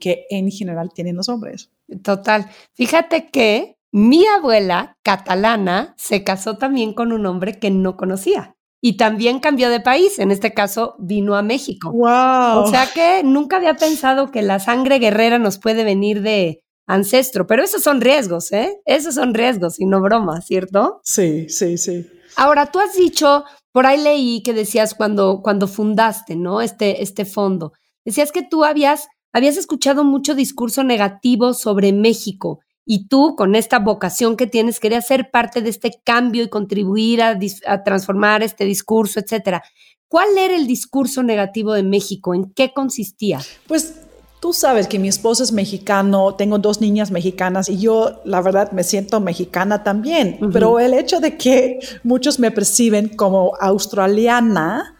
que 0.00 0.26
en 0.30 0.50
general 0.50 0.90
tienen 0.92 1.16
los 1.16 1.28
hombres. 1.28 1.70
Total. 2.02 2.46
Fíjate 2.74 3.28
que 3.28 3.76
mi 3.92 4.26
abuela 4.26 4.96
catalana 5.02 5.94
se 5.96 6.24
casó 6.24 6.56
también 6.56 6.92
con 6.94 7.12
un 7.12 7.26
hombre 7.26 7.58
que 7.58 7.70
no 7.70 7.96
conocía 7.96 8.56
y 8.80 8.96
también 8.96 9.40
cambió 9.40 9.70
de 9.70 9.80
país. 9.80 10.18
En 10.18 10.30
este 10.30 10.54
caso, 10.54 10.94
vino 10.98 11.36
a 11.36 11.42
México. 11.42 11.92
¡Wow! 11.92 12.64
O 12.64 12.66
sea 12.68 12.86
que 12.92 13.22
nunca 13.24 13.56
había 13.56 13.74
pensado 13.74 14.30
que 14.30 14.42
la 14.42 14.58
sangre 14.58 14.98
guerrera 14.98 15.38
nos 15.38 15.58
puede 15.58 15.84
venir 15.84 16.22
de, 16.22 16.62
ancestro. 16.88 17.46
Pero 17.46 17.62
esos 17.62 17.82
son 17.82 18.00
riesgos, 18.00 18.50
¿eh? 18.50 18.80
Esos 18.84 19.14
son 19.14 19.34
riesgos 19.34 19.78
y 19.78 19.86
no 19.86 20.00
bromas, 20.00 20.46
¿cierto? 20.46 21.00
Sí, 21.04 21.48
sí, 21.48 21.78
sí. 21.78 22.08
Ahora, 22.34 22.66
tú 22.66 22.80
has 22.80 22.96
dicho, 22.96 23.44
por 23.72 23.86
ahí 23.86 24.02
leí 24.02 24.42
que 24.42 24.52
decías 24.52 24.94
cuando, 24.94 25.40
cuando 25.42 25.68
fundaste, 25.68 26.34
¿no? 26.34 26.60
Este, 26.60 27.02
este 27.02 27.24
fondo. 27.24 27.72
Decías 28.04 28.32
que 28.32 28.42
tú 28.42 28.64
habías, 28.64 29.06
habías 29.32 29.56
escuchado 29.56 30.02
mucho 30.02 30.34
discurso 30.34 30.82
negativo 30.82 31.54
sobre 31.54 31.92
México 31.92 32.60
y 32.84 33.06
tú, 33.08 33.34
con 33.36 33.54
esta 33.54 33.78
vocación 33.78 34.36
que 34.36 34.46
tienes, 34.46 34.80
querías 34.80 35.06
ser 35.06 35.30
parte 35.30 35.60
de 35.60 35.68
este 35.68 36.00
cambio 36.04 36.42
y 36.42 36.48
contribuir 36.48 37.20
a, 37.20 37.38
a 37.66 37.82
transformar 37.84 38.42
este 38.42 38.64
discurso, 38.64 39.20
etcétera. 39.20 39.62
¿Cuál 40.08 40.38
era 40.38 40.56
el 40.56 40.66
discurso 40.66 41.22
negativo 41.22 41.74
de 41.74 41.82
México? 41.82 42.34
¿En 42.34 42.50
qué 42.54 42.72
consistía? 42.72 43.40
Pues 43.66 44.07
Tú 44.40 44.52
sabes 44.52 44.86
que 44.86 44.98
mi 44.98 45.08
esposo 45.08 45.42
es 45.42 45.50
mexicano, 45.50 46.34
tengo 46.34 46.58
dos 46.58 46.80
niñas 46.80 47.10
mexicanas 47.10 47.68
y 47.68 47.78
yo 47.78 48.20
la 48.24 48.40
verdad 48.40 48.70
me 48.70 48.84
siento 48.84 49.20
mexicana 49.20 49.82
también, 49.82 50.38
pero 50.52 50.78
el 50.78 50.94
hecho 50.94 51.18
de 51.18 51.36
que 51.36 51.80
muchos 52.04 52.38
me 52.38 52.52
perciben 52.52 53.08
como 53.08 53.52
australiana 53.60 54.94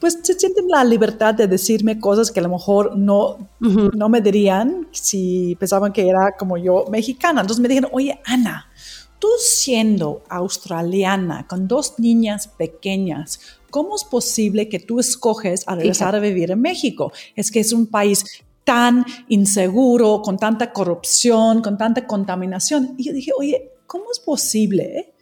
pues 0.00 0.18
se 0.22 0.34
sienten 0.34 0.66
la 0.68 0.82
libertad 0.82 1.34
de 1.34 1.46
decirme 1.46 2.00
cosas 2.00 2.30
que 2.32 2.40
a 2.40 2.42
lo 2.42 2.48
mejor 2.48 2.96
no, 2.96 3.50
no 3.60 4.08
me 4.08 4.20
dirían 4.22 4.88
si 4.92 5.56
pensaban 5.60 5.92
que 5.92 6.08
era 6.08 6.36
como 6.38 6.56
yo 6.56 6.86
mexicana. 6.90 7.42
Entonces 7.42 7.60
me 7.60 7.68
dijeron, 7.68 7.90
oye, 7.92 8.18
Ana, 8.24 8.70
tú 9.18 9.28
siendo 9.38 10.24
australiana 10.30 11.46
con 11.46 11.68
dos 11.68 11.98
niñas 11.98 12.48
pequeñas, 12.48 13.40
¿cómo 13.68 13.94
es 13.94 14.04
posible 14.04 14.70
que 14.70 14.80
tú 14.80 14.98
escoges 14.98 15.68
a 15.68 15.74
regresar 15.74 16.16
a 16.16 16.18
vivir 16.18 16.50
en 16.50 16.62
México? 16.62 17.12
Es 17.36 17.50
que 17.50 17.60
es 17.60 17.74
un 17.74 17.86
país 17.86 18.24
tan 18.64 19.04
inseguro, 19.28 20.22
con 20.22 20.36
tanta 20.36 20.72
corrupción, 20.72 21.62
con 21.62 21.76
tanta 21.78 22.06
contaminación. 22.06 22.94
Y 22.96 23.04
yo 23.04 23.12
dije, 23.12 23.32
oye, 23.36 23.72
¿cómo 23.86 24.04
es 24.12 24.20
posible 24.20 25.14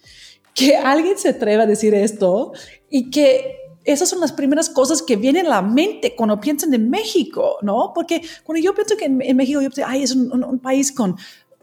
que 0.54 0.76
alguien 0.76 1.16
se 1.16 1.30
atreva 1.30 1.62
a 1.62 1.66
decir 1.66 1.94
esto 1.94 2.52
y 2.90 3.10
que 3.10 3.56
esas 3.84 4.08
son 4.08 4.20
las 4.20 4.32
primeras 4.32 4.68
cosas 4.68 5.02
que 5.02 5.16
vienen 5.16 5.46
a 5.46 5.50
la 5.50 5.62
mente 5.62 6.14
cuando 6.14 6.38
piensan 6.40 6.74
en 6.74 6.90
México, 6.90 7.56
¿no? 7.62 7.92
Porque 7.94 8.20
cuando 8.44 8.62
yo 8.62 8.74
pienso 8.74 8.96
que 8.96 9.06
en, 9.06 9.36
México, 9.36 9.62
yo 9.62 9.70
pienso, 9.70 9.90
ay, 9.90 10.02
es 10.02 10.14
un, 10.14 10.58
país 10.58 10.92
con 10.92 11.16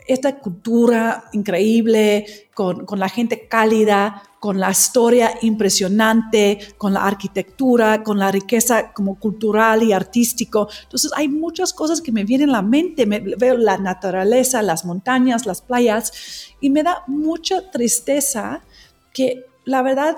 esta 0.08 0.40
cultura 0.40 1.26
increíble, 1.34 2.26
con, 2.54 2.86
con, 2.86 3.00
la 3.00 3.10
gente 3.10 3.48
cálida, 3.48 4.24
con 4.46 4.60
la 4.60 4.70
historia 4.70 5.32
impresionante, 5.42 6.60
con 6.78 6.94
la 6.94 7.04
arquitectura, 7.04 8.04
con 8.04 8.20
la 8.20 8.30
riqueza 8.30 8.94
como 8.94 9.20
cultural 9.20 9.82
y 9.82 9.92
artístico. 9.92 10.70
Entonces 10.84 11.12
hay 11.16 11.28
muchas 11.28 11.74
cosas 11.74 12.00
que 12.00 12.12
me 12.12 12.26
vienen 12.26 12.50
a 12.50 12.52
la 12.52 12.62
mente. 12.62 13.08
Me, 13.08 13.22
veo 13.22 13.58
la 13.58 13.80
naturaleza, 13.80 14.62
las 14.62 14.86
montañas, 14.86 15.48
las 15.48 15.64
playas 15.64 16.54
y 16.62 16.70
me 16.70 16.84
da 16.84 17.02
mucha 17.08 17.72
tristeza 17.72 18.62
que 19.16 19.48
la 19.64 19.82
verdad 19.82 20.16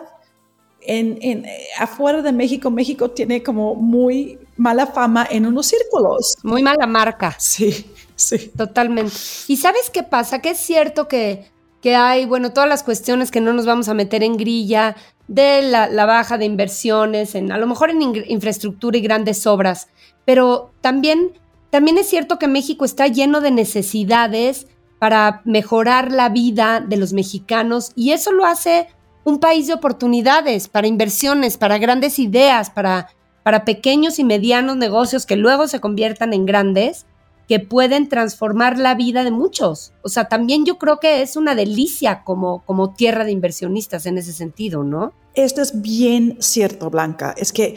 en, 0.81 1.19
en, 1.21 1.45
afuera 1.79 2.21
de 2.21 2.33
México, 2.33 2.69
México 2.69 3.11
tiene 3.11 3.41
como 3.41 3.75
muy 3.75 4.39
mala 4.57 4.87
fama 4.87 5.25
en 5.31 5.45
unos 5.45 5.67
círculos. 5.67 6.35
Muy 6.43 6.61
mala 6.63 6.85
marca. 6.85 7.33
Sí, 7.39 7.93
sí. 8.17 8.51
Totalmente. 8.57 9.13
¿Y 9.47 9.55
sabes 9.55 9.89
qué 9.89 10.03
pasa? 10.03 10.41
Que 10.41 10.49
es 10.49 10.57
cierto 10.57 11.07
que 11.07 11.49
que 11.87 11.95
hay, 11.95 12.25
bueno, 12.25 12.51
todas 12.51 12.67
las 12.67 12.83
cuestiones 12.83 13.31
que 13.31 13.39
no 13.39 13.53
nos 13.53 13.65
vamos 13.65 13.87
a 13.87 13.93
meter 13.93 14.21
en 14.21 14.35
grilla, 14.35 14.97
de 15.29 15.61
la, 15.61 15.87
baja 16.05 16.37
de 16.37 16.43
inversiones, 16.43 17.33
en, 17.33 17.49
a 17.49 17.57
lo 17.57 17.65
mejor 17.65 17.91
en 17.91 18.01
infraestructura 18.27 18.97
y 18.97 19.01
grandes 19.01 19.47
obras, 19.47 19.87
pero 20.25 20.73
también, 20.81 21.31
también 21.69 21.97
es 21.97 22.09
cierto 22.09 22.39
que 22.39 22.49
México 22.49 22.83
está 22.83 23.07
lleno 23.07 23.39
de 23.39 23.51
necesidades 23.51 24.67
para 24.99 25.41
mejorar 25.45 26.11
la 26.11 26.27
vida 26.27 26.81
de 26.85 26.97
los 26.97 27.13
mexicanos 27.13 27.93
y 27.95 28.11
eso 28.11 28.33
lo 28.33 28.45
hace 28.45 28.89
un 29.23 29.39
país 29.39 29.67
de 29.67 29.73
oportunidades 29.73 30.67
para 30.67 30.87
inversiones, 30.87 31.55
para 31.55 31.77
grandes 31.77 32.19
ideas, 32.19 32.69
para, 32.69 33.07
para 33.43 33.63
pequeños 33.63 34.19
y 34.19 34.25
medianos 34.25 34.75
negocios 34.75 35.25
que 35.25 35.37
luego 35.37 35.69
se 35.69 35.79
conviertan 35.79 36.33
en 36.33 36.45
grandes 36.45 37.05
que 37.47 37.59
pueden 37.59 38.09
transformar 38.09 38.77
la 38.77 38.95
vida 38.95 39.23
de 39.23 39.31
muchos. 39.31 39.93
O 40.01 40.09
sea, 40.09 40.27
también 40.27 40.65
yo 40.65 40.77
creo 40.77 40.99
que 40.99 41.21
es 41.21 41.35
una 41.35 41.55
delicia 41.55 42.23
como, 42.23 42.63
como 42.65 42.93
tierra 42.93 43.23
de 43.23 43.31
inversionistas 43.31 44.05
en 44.05 44.17
ese 44.17 44.33
sentido, 44.33 44.83
¿no? 44.83 45.13
Esto 45.33 45.61
es 45.61 45.81
bien 45.81 46.37
cierto, 46.39 46.89
Blanca. 46.89 47.33
Es 47.37 47.53
que 47.53 47.75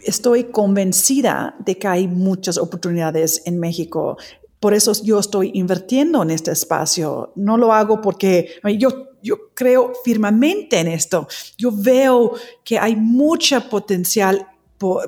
estoy 0.00 0.44
convencida 0.44 1.56
de 1.58 1.76
que 1.76 1.88
hay 1.88 2.06
muchas 2.06 2.56
oportunidades 2.56 3.42
en 3.46 3.58
México. 3.58 4.16
Por 4.60 4.74
eso 4.74 4.92
yo 5.02 5.18
estoy 5.18 5.50
invirtiendo 5.54 6.22
en 6.22 6.30
este 6.30 6.52
espacio. 6.52 7.32
No 7.34 7.56
lo 7.56 7.72
hago 7.72 8.00
porque 8.00 8.60
yo, 8.78 9.08
yo 9.22 9.36
creo 9.54 9.92
firmemente 10.04 10.78
en 10.78 10.88
esto. 10.88 11.26
Yo 11.58 11.70
veo 11.72 12.32
que 12.62 12.78
hay 12.78 12.94
mucho 12.94 13.60
potencial 13.68 14.46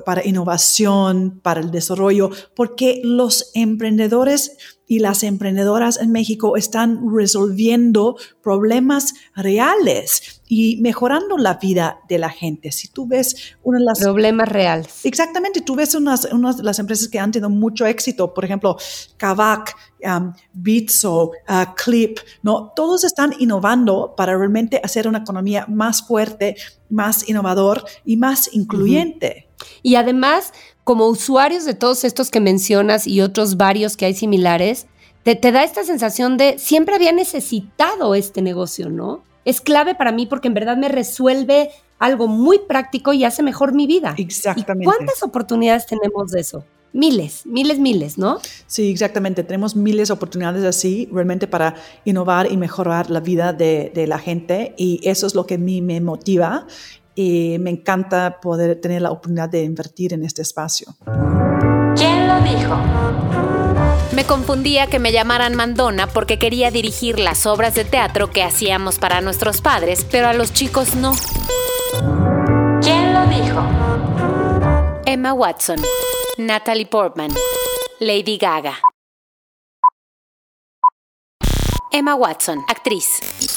para 0.05 0.25
innovación, 0.25 1.39
para 1.41 1.59
el 1.59 1.71
desarrollo, 1.71 2.31
porque 2.55 3.01
los 3.03 3.51
emprendedores 3.53 4.76
y 4.87 4.99
las 4.99 5.23
emprendedoras 5.23 5.99
en 5.99 6.11
México 6.11 6.55
están 6.55 7.01
resolviendo 7.13 8.15
problemas 8.41 9.13
reales 9.35 10.41
y 10.47 10.77
mejorando 10.81 11.37
la 11.37 11.55
vida 11.55 11.99
de 12.07 12.17
la 12.17 12.29
gente. 12.29 12.71
Si 12.71 12.87
tú 12.87 13.05
ves 13.05 13.57
una 13.63 13.79
de 13.79 13.85
las... 13.85 13.99
Problemas 13.99 14.47
reales. 14.47 15.05
Exactamente, 15.05 15.61
tú 15.61 15.75
ves 15.75 15.93
unas, 15.93 16.25
unas 16.31 16.57
de 16.57 16.63
las 16.63 16.79
empresas 16.79 17.09
que 17.09 17.19
han 17.19 17.31
tenido 17.31 17.49
mucho 17.49 17.85
éxito, 17.85 18.33
por 18.33 18.45
ejemplo, 18.45 18.77
Kavak, 19.17 19.75
um, 20.05 20.33
Bitso, 20.53 21.31
uh, 21.49 21.75
Clip, 21.75 22.17
¿no? 22.41 22.71
Todos 22.75 23.03
están 23.03 23.33
innovando 23.39 24.13
para 24.15 24.37
realmente 24.37 24.79
hacer 24.81 25.07
una 25.07 25.19
economía 25.19 25.65
más 25.67 26.07
fuerte, 26.07 26.55
más 26.89 27.27
innovador 27.27 27.83
y 28.05 28.15
más 28.15 28.49
incluyente. 28.53 29.49
Y 29.83 29.95
además, 29.95 30.53
como 30.87 31.07
usuarios 31.07 31.65
de 31.65 31.73
todos 31.73 32.05
estos 32.05 32.31
que 32.31 32.39
mencionas 32.39 33.07
y 33.07 33.19
otros 33.19 33.57
varios 33.57 33.97
que 33.97 34.05
hay 34.05 34.13
similares, 34.13 34.87
te, 35.21 35.35
da 35.35 35.65
esta 35.65 35.83
sensación 35.83 36.37
de 36.37 36.57
siempre 36.59 36.95
había 36.95 37.11
necesitado 37.11 38.15
este 38.15 38.41
negocio, 38.41 38.89
¿no? 38.89 39.21
Es 39.43 39.59
clave 39.59 39.95
para 39.95 40.13
mí 40.13 40.27
porque 40.27 40.47
en 40.47 40.53
verdad 40.53 40.77
me 40.77 40.87
resuelve 40.87 41.71
algo 41.99 42.29
muy 42.29 42.59
práctico 42.59 43.11
y 43.11 43.25
hace 43.25 43.43
mejor 43.43 43.73
mi 43.73 43.85
vida. 43.85 44.15
Exactamente. 44.17 44.85
¿Cuántas 44.85 45.21
oportunidades 45.23 45.87
tenemos 45.87 46.31
de 46.31 46.39
eso? 46.39 46.63
Miles, 46.93 47.45
miles, 47.45 47.79
miles, 47.79 48.17
¿no? 48.17 48.39
Sí, 48.65 48.89
exactamente. 48.89 49.43
Tenemos 49.43 49.75
miles 49.75 50.07
de 50.07 50.13
oportunidades 50.13 50.63
así, 50.63 51.09
realmente 51.11 51.47
para 51.47 51.75
innovar 52.05 52.49
y 52.49 52.55
mejorar 52.55 53.09
la 53.09 53.19
vida 53.19 53.51
de, 53.51 53.91
de, 53.93 54.07
la 54.07 54.19
gente. 54.19 54.73
Y 54.77 55.01
eso 55.03 55.27
es 55.27 55.35
lo 55.35 55.45
que 55.45 55.55
a 55.55 55.57
mí 55.57 55.81
me 55.81 55.99
motiva 55.99 56.65
y 57.19 57.57
me 57.59 57.71
encanta 57.71 58.39
poder 58.39 58.79
tener 58.79 59.01
la 59.01 59.09
oportunidad 59.09 59.49
de 59.49 59.63
invertir 59.63 60.13
en 60.13 60.23
este 60.23 60.43
espacio. 60.43 60.95
¿Quién 61.95 62.27
lo 62.27 62.39
dijo? 62.41 62.77
Me 64.13 64.23
confundía 64.23 64.85
que 64.85 64.99
me 64.99 65.11
llamaran 65.11 65.55
Mandona 65.55 66.05
porque 66.05 66.37
quería 66.37 66.69
dirigir 66.69 67.17
las 67.17 67.47
obras 67.47 67.73
de 67.73 67.85
teatro 67.85 68.29
que 68.29 68.43
hacíamos 68.43 68.99
para 68.99 69.21
nuestros 69.21 69.61
padres, 69.61 70.05
pero 70.11 70.27
a 70.27 70.33
los 70.33 70.53
chicos 70.53 70.95
no. 70.95 71.13
¿Quién 72.83 73.13
lo 73.15 73.25
dijo? 73.25 73.65
Emma 75.07 75.33
Watson, 75.33 75.79
Natalie 76.37 76.85
Portman, 76.85 77.31
Lady 77.99 78.37
Gaga. 78.37 78.75
Emma 81.97 82.13
Watson, 82.13 82.63
actriz. 82.67 83.07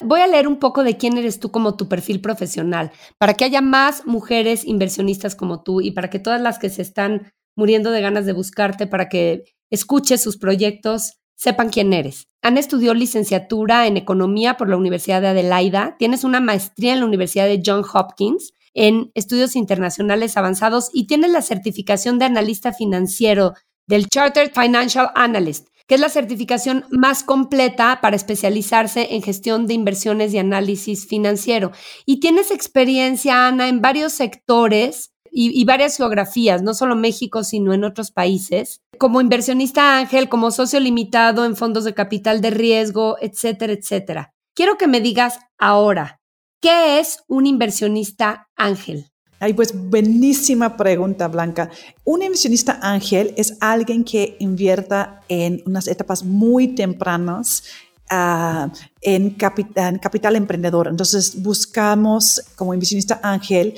Voy 0.02 0.22
a 0.22 0.26
leer 0.26 0.48
un 0.48 0.58
poco 0.58 0.82
de 0.82 0.96
quién 0.96 1.18
eres 1.18 1.40
tú 1.40 1.50
como 1.50 1.76
tu 1.76 1.88
perfil 1.88 2.22
profesional, 2.22 2.90
para 3.18 3.34
que 3.34 3.44
haya 3.44 3.60
más 3.60 4.06
mujeres 4.06 4.64
inversionistas 4.64 5.36
como 5.36 5.62
tú 5.62 5.82
y 5.82 5.90
para 5.90 6.08
que 6.08 6.20
todas 6.20 6.40
las 6.40 6.58
que 6.58 6.70
se 6.70 6.80
están 6.80 7.34
muriendo 7.54 7.90
de 7.90 8.00
ganas 8.00 8.24
de 8.24 8.32
buscarte, 8.32 8.86
para 8.86 9.10
que 9.10 9.44
escuches 9.68 10.22
sus 10.22 10.38
proyectos, 10.38 11.18
sepan 11.36 11.68
quién 11.68 11.92
eres. 11.92 12.28
Ana 12.40 12.60
estudió 12.60 12.94
licenciatura 12.94 13.86
en 13.86 13.98
economía 13.98 14.56
por 14.56 14.70
la 14.70 14.78
Universidad 14.78 15.20
de 15.20 15.28
Adelaida, 15.28 15.96
tienes 15.98 16.24
una 16.24 16.40
maestría 16.40 16.94
en 16.94 17.00
la 17.00 17.06
Universidad 17.06 17.44
de 17.44 17.62
John 17.62 17.84
Hopkins 17.92 18.54
en 18.72 19.10
estudios 19.14 19.54
internacionales 19.54 20.38
avanzados 20.38 20.88
y 20.94 21.06
tienes 21.06 21.30
la 21.30 21.42
certificación 21.42 22.18
de 22.18 22.24
analista 22.24 22.72
financiero 22.72 23.52
del 23.86 24.08
Chartered 24.08 24.52
Financial 24.54 25.10
Analyst 25.14 25.68
que 25.90 25.96
es 25.96 26.00
la 26.00 26.08
certificación 26.08 26.84
más 26.90 27.24
completa 27.24 27.98
para 28.00 28.14
especializarse 28.14 29.08
en 29.16 29.22
gestión 29.22 29.66
de 29.66 29.74
inversiones 29.74 30.32
y 30.32 30.38
análisis 30.38 31.04
financiero. 31.04 31.72
Y 32.06 32.20
tienes 32.20 32.52
experiencia, 32.52 33.48
Ana, 33.48 33.68
en 33.68 33.82
varios 33.82 34.12
sectores 34.12 35.10
y, 35.32 35.64
varias 35.64 35.96
geografías, 35.96 36.62
no 36.62 36.74
solo 36.74 36.94
México, 36.94 37.42
sino 37.42 37.74
en 37.74 37.82
otros 37.82 38.12
países, 38.12 38.82
como 38.98 39.20
inversionista 39.20 39.98
ángel, 39.98 40.28
como 40.28 40.52
socio 40.52 40.78
limitado 40.78 41.44
en 41.44 41.56
fondos 41.56 41.82
de 41.82 41.92
capital 41.92 42.40
de 42.40 42.50
riesgo, 42.50 43.16
etcétera, 43.20 43.72
etcétera. 43.72 44.32
Quiero 44.54 44.78
que 44.78 44.86
me 44.86 45.00
digas 45.00 45.40
ahora, 45.58 46.20
¿qué 46.60 47.00
es 47.00 47.24
un 47.26 47.46
inversionista 47.46 48.48
ángel? 48.54 49.10
Ay, 49.42 49.54
pues 49.54 49.72
buenísima 49.74 50.76
pregunta, 50.76 51.26
Blanca. 51.26 51.70
Un 52.04 52.22
inversionista 52.22 52.78
ángel 52.82 53.32
es 53.38 53.56
alguien 53.60 54.04
que 54.04 54.36
invierta 54.38 55.22
en 55.28 55.62
unas 55.64 55.88
etapas 55.88 56.22
muy 56.22 56.74
tempranas 56.74 57.64
ah, 58.10 58.70
en, 59.00 59.30
capital, 59.30 59.94
en, 59.94 59.98
capital 59.98 60.36
emprendedor. 60.36 60.88
Entonces 60.88 61.42
buscamos 61.42 62.42
como 62.54 62.74
inversionista 62.74 63.18
ángel 63.22 63.74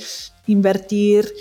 invertir 0.49 1.33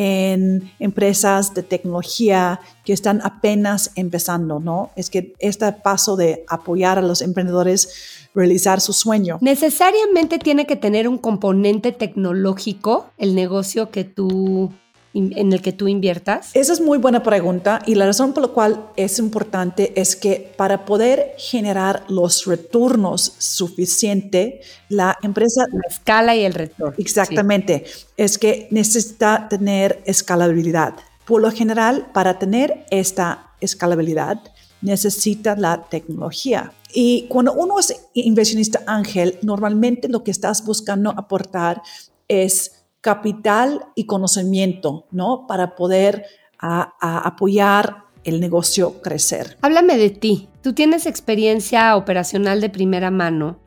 en 0.00 0.70
empresas 0.78 1.54
de 1.54 1.64
tecnología 1.64 2.60
que 2.84 2.92
están 2.92 3.20
apenas 3.24 3.90
empezando, 3.96 4.60
¿no? 4.60 4.90
Es 4.94 5.10
que 5.10 5.34
este 5.40 5.72
paso 5.72 6.16
de 6.16 6.44
apoyar 6.48 6.98
a 6.98 7.02
los 7.02 7.20
emprendedores 7.20 8.28
realizar 8.32 8.80
su 8.80 8.92
sueño. 8.92 9.38
Necesariamente 9.40 10.38
tiene 10.38 10.66
que 10.66 10.76
tener 10.76 11.08
un 11.08 11.18
componente 11.18 11.90
tecnológico 11.90 13.10
el 13.18 13.34
negocio 13.34 13.90
que 13.90 14.04
tú 14.04 14.70
en 15.14 15.52
el 15.52 15.62
que 15.62 15.72
tú 15.72 15.88
inviertas? 15.88 16.50
Esa 16.54 16.72
es 16.72 16.80
muy 16.80 16.98
buena 16.98 17.22
pregunta 17.22 17.80
y 17.86 17.94
la 17.94 18.06
razón 18.06 18.32
por 18.32 18.42
la 18.42 18.48
cual 18.48 18.90
es 18.96 19.18
importante 19.18 19.92
es 20.00 20.16
que 20.16 20.52
para 20.56 20.84
poder 20.84 21.34
generar 21.38 22.04
los 22.08 22.44
retornos 22.46 23.34
suficiente, 23.38 24.60
la 24.88 25.16
empresa... 25.22 25.64
La 25.72 25.88
escala 25.88 26.36
y 26.36 26.44
el 26.44 26.54
retorno. 26.54 26.94
Exactamente. 26.98 27.84
Es 28.16 28.38
que 28.38 28.68
necesita 28.70 29.48
tener 29.48 30.02
escalabilidad. 30.04 30.94
Por 31.24 31.42
lo 31.42 31.50
general, 31.50 32.08
para 32.12 32.38
tener 32.38 32.86
esta 32.90 33.52
escalabilidad, 33.60 34.38
necesita 34.80 35.56
la 35.56 35.84
tecnología. 35.88 36.72
Y 36.94 37.26
cuando 37.28 37.52
uno 37.52 37.78
es 37.78 37.94
inversionista 38.14 38.82
ángel, 38.86 39.38
normalmente 39.42 40.08
lo 40.08 40.24
que 40.24 40.30
estás 40.30 40.64
buscando 40.64 41.10
aportar 41.10 41.82
es 42.28 42.77
capital 43.08 43.86
y 43.94 44.04
conocimiento, 44.04 45.06
¿no? 45.10 45.46
Para 45.46 45.76
poder 45.76 46.26
apoyar 46.58 48.04
el 48.22 48.38
negocio 48.38 49.00
crecer. 49.00 49.56
Háblame 49.62 49.96
de 49.96 50.10
ti. 50.10 50.50
Tú 50.60 50.74
tienes 50.74 51.06
experiencia 51.06 51.96
operacional 51.96 52.60
de 52.60 52.68
primera 52.68 53.10
mano 53.10 53.60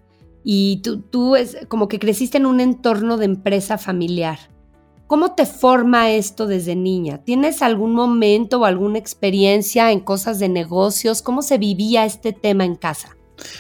y 0.44 0.84
tú, 0.84 1.02
tú 1.02 1.36
es 1.36 1.58
como 1.70 1.88
que 1.88 1.98
creciste 1.98 2.38
en 2.38 2.46
un 2.46 2.60
entorno 2.60 3.18
de 3.18 3.26
empresa 3.26 3.80
familiar. 3.80 4.38
¿Cómo 5.08 5.34
te 5.34 5.48
forma 5.48 6.12
esto 6.12 6.46
desde 6.46 6.76
niña? 6.76 7.24
¿Tienes 7.24 7.64
algún 7.64 7.96
momento 7.96 8.60
o 8.60 8.66
alguna 8.66 9.00
experiencia 9.00 9.92
en 9.92 10.02
cosas 10.02 10.38
de 10.38 10.50
negocios? 10.50 11.24
¿Cómo 11.24 11.42
se 11.42 11.58
vivía 11.58 12.06
este 12.06 12.32
tema 12.32 12.64
en 12.64 12.76
casa? 12.76 13.18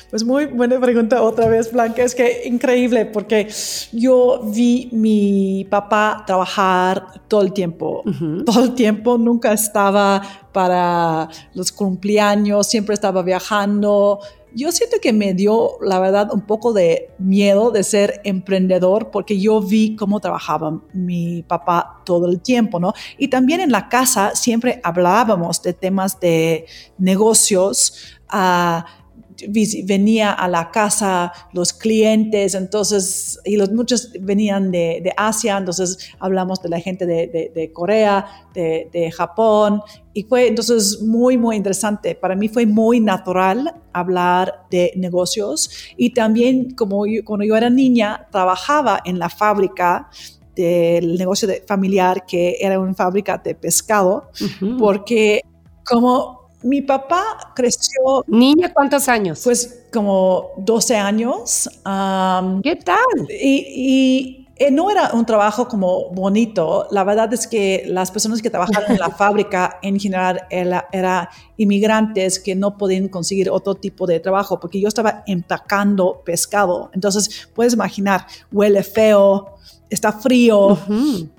Pues 0.09 0.23
muy 0.23 0.45
buena 0.45 0.79
pregunta 0.79 1.21
otra 1.21 1.47
vez, 1.47 1.71
Blanca. 1.71 2.03
Es 2.03 2.15
que 2.15 2.43
increíble 2.45 3.05
porque 3.05 3.47
yo 3.91 4.41
vi 4.43 4.89
mi 4.91 5.65
papá 5.69 6.23
trabajar 6.27 7.21
todo 7.27 7.41
el 7.41 7.53
tiempo, 7.53 8.03
todo 8.45 8.63
el 8.63 8.73
tiempo, 8.73 9.17
nunca 9.17 9.53
estaba 9.53 10.21
para 10.51 11.29
los 11.53 11.71
cumpleaños, 11.71 12.67
siempre 12.67 12.93
estaba 12.93 13.21
viajando. 13.23 14.19
Yo 14.53 14.73
siento 14.73 14.97
que 15.01 15.13
me 15.13 15.33
dio, 15.33 15.77
la 15.81 15.99
verdad, 15.99 16.33
un 16.33 16.41
poco 16.41 16.73
de 16.73 17.11
miedo 17.19 17.71
de 17.71 17.83
ser 17.83 18.19
emprendedor 18.25 19.09
porque 19.09 19.39
yo 19.39 19.61
vi 19.61 19.95
cómo 19.95 20.19
trabajaba 20.19 20.81
mi 20.91 21.41
papá 21.43 22.01
todo 22.03 22.29
el 22.29 22.41
tiempo, 22.41 22.77
¿no? 22.77 22.93
Y 23.17 23.29
también 23.29 23.61
en 23.61 23.71
la 23.71 23.87
casa 23.87 24.35
siempre 24.35 24.81
hablábamos 24.83 25.61
de 25.61 25.73
temas 25.73 26.19
de 26.19 26.65
negocios. 26.97 28.17
Uh, 28.33 28.81
venía 29.85 30.31
a 30.31 30.47
la 30.47 30.71
casa 30.71 31.31
los 31.53 31.73
clientes, 31.73 32.55
entonces, 32.55 33.39
y 33.45 33.57
los 33.57 33.71
muchos 33.71 34.11
venían 34.19 34.71
de, 34.71 35.01
de 35.03 35.13
Asia, 35.17 35.57
entonces 35.57 36.11
hablamos 36.19 36.61
de 36.61 36.69
la 36.69 36.79
gente 36.79 37.05
de, 37.05 37.51
de, 37.53 37.71
Corea, 37.71 38.25
de, 38.53 39.11
Japón, 39.11 39.81
y 40.13 40.23
fue 40.23 40.47
entonces 40.47 41.01
muy, 41.01 41.37
muy 41.37 41.55
interesante. 41.55 42.15
Para 42.15 42.35
mí 42.35 42.47
fue 42.49 42.65
muy 42.65 42.99
natural 42.99 43.73
hablar 43.93 44.65
de 44.69 44.91
negocios 44.95 45.69
y 45.97 46.13
también 46.13 46.71
como 46.75 47.03
cuando 47.23 47.45
yo 47.45 47.55
era 47.55 47.69
niña, 47.69 48.27
trabajaba 48.31 49.01
en 49.05 49.19
la 49.19 49.29
fábrica 49.29 50.09
del 50.55 51.17
negocio 51.17 51.47
familiar, 51.65 52.25
que 52.25 52.57
era 52.59 52.79
una 52.79 52.93
fábrica 52.93 53.37
de 53.37 53.55
pescado, 53.55 54.29
porque 54.77 55.41
como 55.85 56.40
mi 56.63 56.81
papá 56.81 57.53
creció. 57.55 58.23
¿Niña 58.27 58.73
cuántos 58.73 59.07
años? 59.07 59.41
Pues 59.43 59.85
como 59.91 60.51
12 60.57 60.95
años. 60.95 61.69
¿Qué 62.63 62.75
tal? 62.77 63.27
Y, 63.29 64.47
eh, 64.55 64.69
no 64.69 64.91
era 64.91 65.11
un 65.13 65.25
trabajo 65.25 65.67
como 65.67 66.09
bonito. 66.11 66.87
La 66.91 67.03
verdad 67.03 67.33
es 67.33 67.47
que 67.47 67.83
las 67.87 68.11
personas 68.11 68.41
que 68.41 68.49
trabajaban 68.51 68.91
en 68.91 68.99
la 68.99 69.09
fábrica 69.17 69.79
en 69.81 69.99
general 69.99 70.41
eran 70.51 70.83
era 70.91 71.29
inmigrantes 71.57 72.39
que 72.39 72.53
no 72.53 72.77
podían 72.77 73.07
conseguir 73.07 73.49
otro 73.49 73.73
tipo 73.75 74.05
de 74.05 74.19
trabajo 74.19 74.59
porque 74.59 74.79
yo 74.79 74.87
estaba 74.87 75.23
empacando 75.25 76.21
pescado. 76.23 76.91
Entonces, 76.93 77.49
puedes 77.55 77.73
imaginar, 77.73 78.27
huele 78.51 78.83
feo, 78.83 79.55
está 79.89 80.13
frío, 80.13 80.77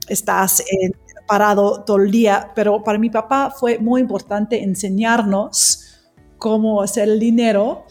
estás 0.08 0.60
en 0.60 0.92
parado 1.32 1.82
todo 1.82 1.96
el 1.96 2.10
día, 2.10 2.52
pero 2.54 2.84
para 2.84 2.98
mi 2.98 3.08
papá 3.08 3.50
fue 3.50 3.78
muy 3.78 4.02
importante 4.02 4.62
enseñarnos 4.62 5.80
cómo 6.36 6.82
hacer 6.82 7.08
el 7.08 7.18
dinero 7.18 7.86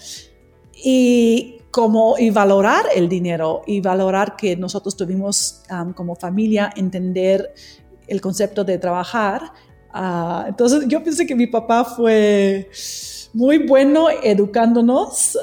y 0.76 1.58
cómo 1.72 2.20
y 2.20 2.30
valorar 2.30 2.86
el 2.96 3.10
dinero 3.10 3.64
y 3.66 3.82
valorar 3.82 4.36
que 4.36 4.56
nosotros 4.56 4.96
tuvimos 4.96 5.64
como 5.96 6.16
familia 6.16 6.72
entender 6.76 7.52
el 8.08 8.22
concepto 8.22 8.64
de 8.64 8.78
trabajar. 8.78 9.52
Ah, 9.92 10.46
entonces 10.48 10.84
yo 10.88 11.04
pensé 11.04 11.26
que 11.26 11.34
mi 11.34 11.48
papá 11.48 11.84
fue 11.84 12.70
muy 13.34 13.66
bueno 13.66 14.06
educándonos 14.22 15.36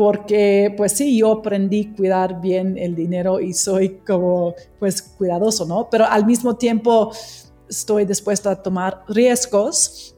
porque 0.00 0.72
pues 0.78 0.92
sí, 0.92 1.18
yo 1.18 1.30
aprendí 1.30 1.90
a 1.92 1.94
cuidar 1.94 2.40
bien 2.40 2.78
el 2.78 2.94
dinero 2.94 3.38
y 3.38 3.52
soy 3.52 3.98
como 3.98 4.54
pues 4.78 5.02
cuidadoso, 5.02 5.66
¿no? 5.66 5.90
Pero 5.90 6.06
al 6.06 6.24
mismo 6.24 6.56
tiempo 6.56 7.12
estoy 7.68 8.06
dispuesta 8.06 8.52
a 8.52 8.62
tomar 8.62 9.04
riesgos 9.08 10.16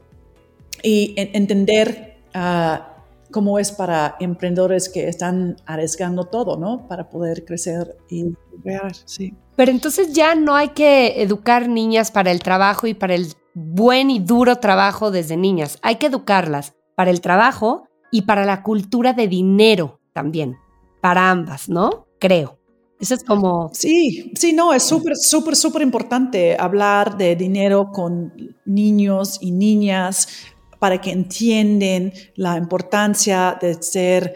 y 0.85 1.14
entender 1.16 2.23
ah, 2.33 2.95
cómo 3.33 3.59
es 3.59 3.73
para 3.73 4.14
emprendedores 4.21 4.88
que 4.88 5.09
están 5.09 5.57
arriesgando 5.66 6.27
todo, 6.27 6.57
¿no? 6.57 6.87
Para 6.87 7.11
poder 7.11 7.45
crecer 7.45 7.97
y 8.09 8.27
crear, 8.62 8.95
sí. 9.05 9.35
Pero 9.57 9.73
entonces 9.73 10.12
ya 10.12 10.37
no 10.37 10.55
hay 10.55 10.68
que 10.68 11.21
educar 11.21 11.68
niñas 11.68 12.12
para 12.12 12.31
el 12.31 12.38
trabajo 12.38 12.87
y 12.87 12.95
para 12.95 13.16
el 13.16 13.35
buen 13.53 14.11
y 14.11 14.21
duro 14.21 14.61
trabajo 14.61 15.11
desde 15.11 15.37
niñas. 15.37 15.81
Hay 15.83 15.97
que 15.97 16.07
educarlas 16.07 16.73
para 16.95 17.11
el 17.11 17.21
trabajo 17.21 17.88
y 18.12 18.22
para 18.22 18.44
la 18.44 18.62
cultura 18.62 19.14
de 19.14 19.27
dinero 19.27 19.98
también, 20.12 20.57
para 21.01 21.31
ambas, 21.31 21.68
¿no? 21.68 22.07
Creo. 22.20 22.59
Eso 23.01 23.14
es 23.14 23.25
como... 23.25 23.70
Sí, 23.72 24.31
sí, 24.37 24.53
no, 24.53 24.72
es 24.72 24.85
súper, 24.85 25.16
súper, 25.16 25.57
súper 25.57 25.83
importante 25.83 26.55
hablar 26.57 27.16
de 27.16 27.35
dinero 27.35 27.90
con 27.90 28.33
niños 28.64 29.38
y 29.40 29.51
niñas 29.51 30.29
para 30.79 31.01
que 31.01 31.11
entiendan 31.11 32.12
la 32.37 32.57
importancia 32.57 33.59
de 33.61 33.83
ser, 33.83 34.35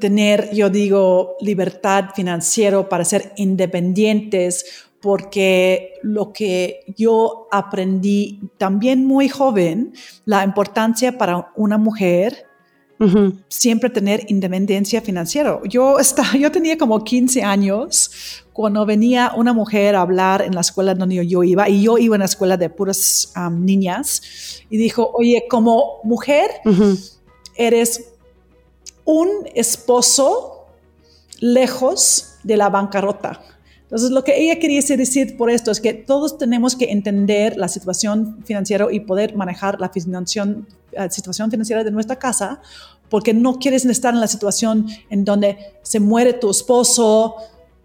tener, 0.00 0.52
yo 0.52 0.68
digo, 0.68 1.36
libertad 1.40 2.10
financiera 2.14 2.86
para 2.88 3.04
ser 3.06 3.32
independientes, 3.36 4.90
porque 5.00 5.94
lo 6.02 6.32
que 6.32 6.80
yo 6.96 7.48
aprendí 7.50 8.40
también 8.58 9.06
muy 9.06 9.28
joven, 9.28 9.94
la 10.24 10.44
importancia 10.44 11.16
para 11.16 11.52
una 11.56 11.78
mujer 11.78 12.51
Siempre 13.48 13.90
tener 13.90 14.24
independencia 14.28 15.00
financiera. 15.00 15.58
Yo, 15.68 15.98
estaba, 15.98 16.32
yo 16.38 16.52
tenía 16.52 16.78
como 16.78 17.02
15 17.02 17.42
años 17.42 18.42
cuando 18.52 18.86
venía 18.86 19.32
una 19.36 19.52
mujer 19.52 19.96
a 19.96 20.02
hablar 20.02 20.42
en 20.42 20.54
la 20.54 20.60
escuela 20.60 20.94
donde 20.94 21.26
yo 21.26 21.42
iba, 21.42 21.68
y 21.68 21.82
yo 21.82 21.98
iba 21.98 22.14
en 22.16 22.20
la 22.20 22.26
escuela 22.26 22.56
de 22.56 22.68
puras 22.70 23.32
niñas, 23.50 24.62
y 24.70 24.76
dijo, 24.76 25.10
oye, 25.14 25.44
como 25.48 26.00
mujer, 26.04 26.50
eres 27.56 28.12
un 29.04 29.28
esposo 29.54 30.66
lejos 31.40 32.36
de 32.44 32.56
la 32.56 32.68
bancarrota. 32.68 33.40
Entonces, 33.82 34.10
lo 34.10 34.24
que 34.24 34.40
ella 34.40 34.58
quería 34.58 34.80
decir 34.80 35.36
por 35.36 35.50
esto 35.50 35.70
es 35.70 35.78
que 35.78 35.92
todos 35.92 36.38
tenemos 36.38 36.76
que 36.76 36.90
entender 36.90 37.58
la 37.58 37.68
situación 37.68 38.38
financiera 38.44 38.86
y 38.90 39.00
poder 39.00 39.36
manejar 39.36 39.80
la 39.80 39.90
financiación, 39.90 40.66
situación 41.10 41.50
financiera 41.50 41.84
de 41.84 41.90
nuestra 41.90 42.16
casa, 42.16 42.60
porque 43.08 43.34
no 43.34 43.58
quieres 43.58 43.84
estar 43.84 44.14
en 44.14 44.20
la 44.20 44.28
situación 44.28 44.86
en 45.10 45.24
donde 45.24 45.58
se 45.82 46.00
muere 46.00 46.32
tu 46.32 46.50
esposo, 46.50 47.36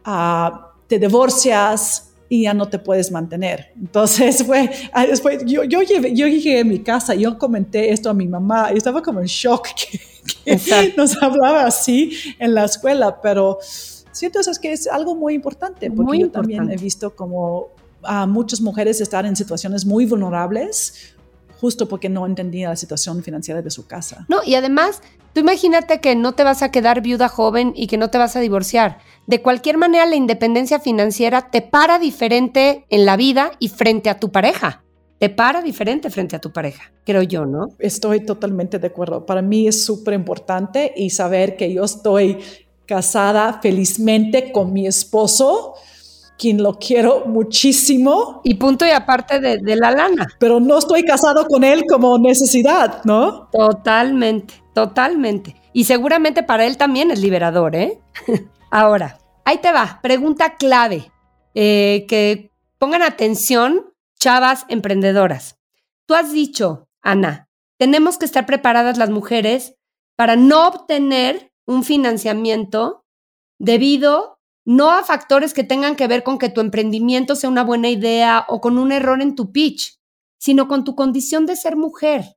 uh, 0.05 0.49
te 0.87 0.99
divorcias 0.99 2.11
y 2.29 2.43
ya 2.43 2.53
no 2.53 2.69
te 2.69 2.79
puedes 2.79 3.11
mantener. 3.11 3.71
Entonces, 3.77 4.43
fue, 4.47 4.69
después 5.09 5.43
yo, 5.45 5.63
yo, 5.63 5.81
yo 5.81 6.27
llegué 6.27 6.61
a 6.61 6.63
mi 6.63 6.79
casa, 6.79 7.13
yo 7.15 7.37
comenté 7.37 7.91
esto 7.91 8.09
a 8.09 8.13
mi 8.13 8.27
mamá 8.27 8.69
y 8.73 8.77
estaba 8.77 9.01
como 9.01 9.19
en 9.19 9.27
shock 9.27 9.67
que, 10.45 10.57
que 10.57 10.93
nos 10.95 11.21
hablaba 11.21 11.65
así 11.65 12.11
en 12.39 12.53
la 12.53 12.65
escuela, 12.65 13.21
pero 13.21 13.59
siento 14.17 14.39
es 14.39 14.59
que 14.59 14.71
es 14.71 14.87
algo 14.87 15.15
muy 15.15 15.33
importante, 15.33 15.91
porque 15.91 16.19
yo 16.19 16.31
también 16.31 16.69
he 16.71 16.77
visto 16.77 17.15
como 17.15 17.69
a 18.03 18.25
muchas 18.25 18.61
mujeres 18.61 19.01
estar 19.01 19.25
en 19.25 19.35
situaciones 19.35 19.85
muy 19.85 20.05
vulnerables 20.05 21.15
justo 21.59 21.87
porque 21.87 22.09
no 22.09 22.25
entendía 22.25 22.69
la 22.69 22.75
situación 22.75 23.23
financiera 23.23 23.61
de 23.61 23.71
su 23.71 23.87
casa. 23.87 24.25
No, 24.29 24.37
y 24.45 24.55
además, 24.55 25.01
tú 25.33 25.41
imagínate 25.41 25.99
que 25.99 26.15
no 26.15 26.33
te 26.33 26.43
vas 26.43 26.61
a 26.61 26.71
quedar 26.71 27.01
viuda 27.01 27.27
joven 27.27 27.73
y 27.75 27.87
que 27.87 27.97
no 27.97 28.09
te 28.09 28.17
vas 28.17 28.35
a 28.35 28.39
divorciar. 28.39 28.99
De 29.25 29.41
cualquier 29.41 29.77
manera, 29.77 30.05
la 30.05 30.15
independencia 30.15 30.79
financiera 30.79 31.49
te 31.51 31.61
para 31.61 31.99
diferente 31.99 32.85
en 32.89 33.05
la 33.05 33.17
vida 33.17 33.51
y 33.59 33.69
frente 33.69 34.09
a 34.09 34.19
tu 34.19 34.31
pareja. 34.31 34.83
Te 35.19 35.29
para 35.29 35.63
diferente 35.63 36.11
frente 36.11 36.35
a 36.35 36.39
tu 36.39 36.53
pareja, 36.53 36.91
creo 37.03 37.23
yo, 37.23 37.45
¿no? 37.45 37.69
Estoy 37.79 38.23
totalmente 38.23 38.77
de 38.77 38.87
acuerdo. 38.87 39.25
Para 39.25 39.41
mí 39.41 39.67
es 39.67 39.83
súper 39.83 40.13
importante 40.13 40.93
y 40.95 41.09
saber 41.09 41.57
que 41.57 41.73
yo 41.73 41.83
estoy 41.85 42.37
casada 42.85 43.59
felizmente 43.61 44.51
con 44.51 44.71
mi 44.73 44.85
esposo 44.85 45.73
quien 46.37 46.61
lo 46.61 46.77
quiero 46.79 47.25
muchísimo. 47.25 48.41
Y 48.43 48.55
punto 48.55 48.85
y 48.85 48.89
aparte 48.89 49.39
de, 49.39 49.57
de, 49.57 49.75
la 49.75 49.91
lana. 49.91 50.27
Pero 50.39 50.59
no 50.59 50.77
estoy 50.77 51.03
casado 51.03 51.45
con 51.47 51.63
él 51.63 51.83
como 51.89 52.17
necesidad, 52.17 53.03
¿no? 53.03 53.49
Totalmente, 53.51 54.53
totalmente. 54.73 55.55
Y 55.73 55.83
seguramente 55.83 56.43
para 56.43 56.65
él 56.65 56.77
también 56.77 57.11
es 57.11 57.19
liberador, 57.19 57.75
¿eh? 57.75 57.99
Ahora, 58.71 59.19
ahí 59.45 59.59
te 59.59 59.71
va, 59.71 59.99
pregunta 60.01 60.57
clave, 60.57 61.11
eh, 61.55 62.05
que 62.07 62.51
pongan 62.77 63.01
atención, 63.01 63.93
chavas 64.19 64.65
emprendedoras. 64.69 65.57
Tú 66.05 66.15
has 66.15 66.31
dicho, 66.31 66.87
Ana, 67.01 67.47
tenemos 67.77 68.17
que 68.17 68.25
estar 68.25 68.45
preparadas 68.45 68.97
las 68.97 69.09
mujeres 69.09 69.75
para 70.15 70.35
no 70.35 70.67
obtener 70.67 71.51
un 71.65 71.83
financiamiento 71.83 73.05
debido 73.59 74.36
no 74.67 74.91
a 74.91 75.05
factores 75.05 75.53
que 75.53 75.63
tengan 75.63 75.95
que 75.95 76.07
ver 76.07 76.23
con 76.23 76.37
que 76.37 76.49
tu 76.49 76.59
emprendimiento 76.59 77.37
sea 77.37 77.49
una 77.49 77.63
buena 77.63 77.87
idea 77.87 78.45
o 78.49 78.59
con 78.59 78.77
un 78.77 78.91
error 78.91 79.21
en 79.21 79.33
tu 79.33 79.53
pitch, 79.53 79.97
sino 80.37 80.67
con 80.67 80.83
tu 80.83 80.93
condición 80.93 81.45
de 81.45 81.55
ser 81.55 81.77
mujer. 81.77 82.35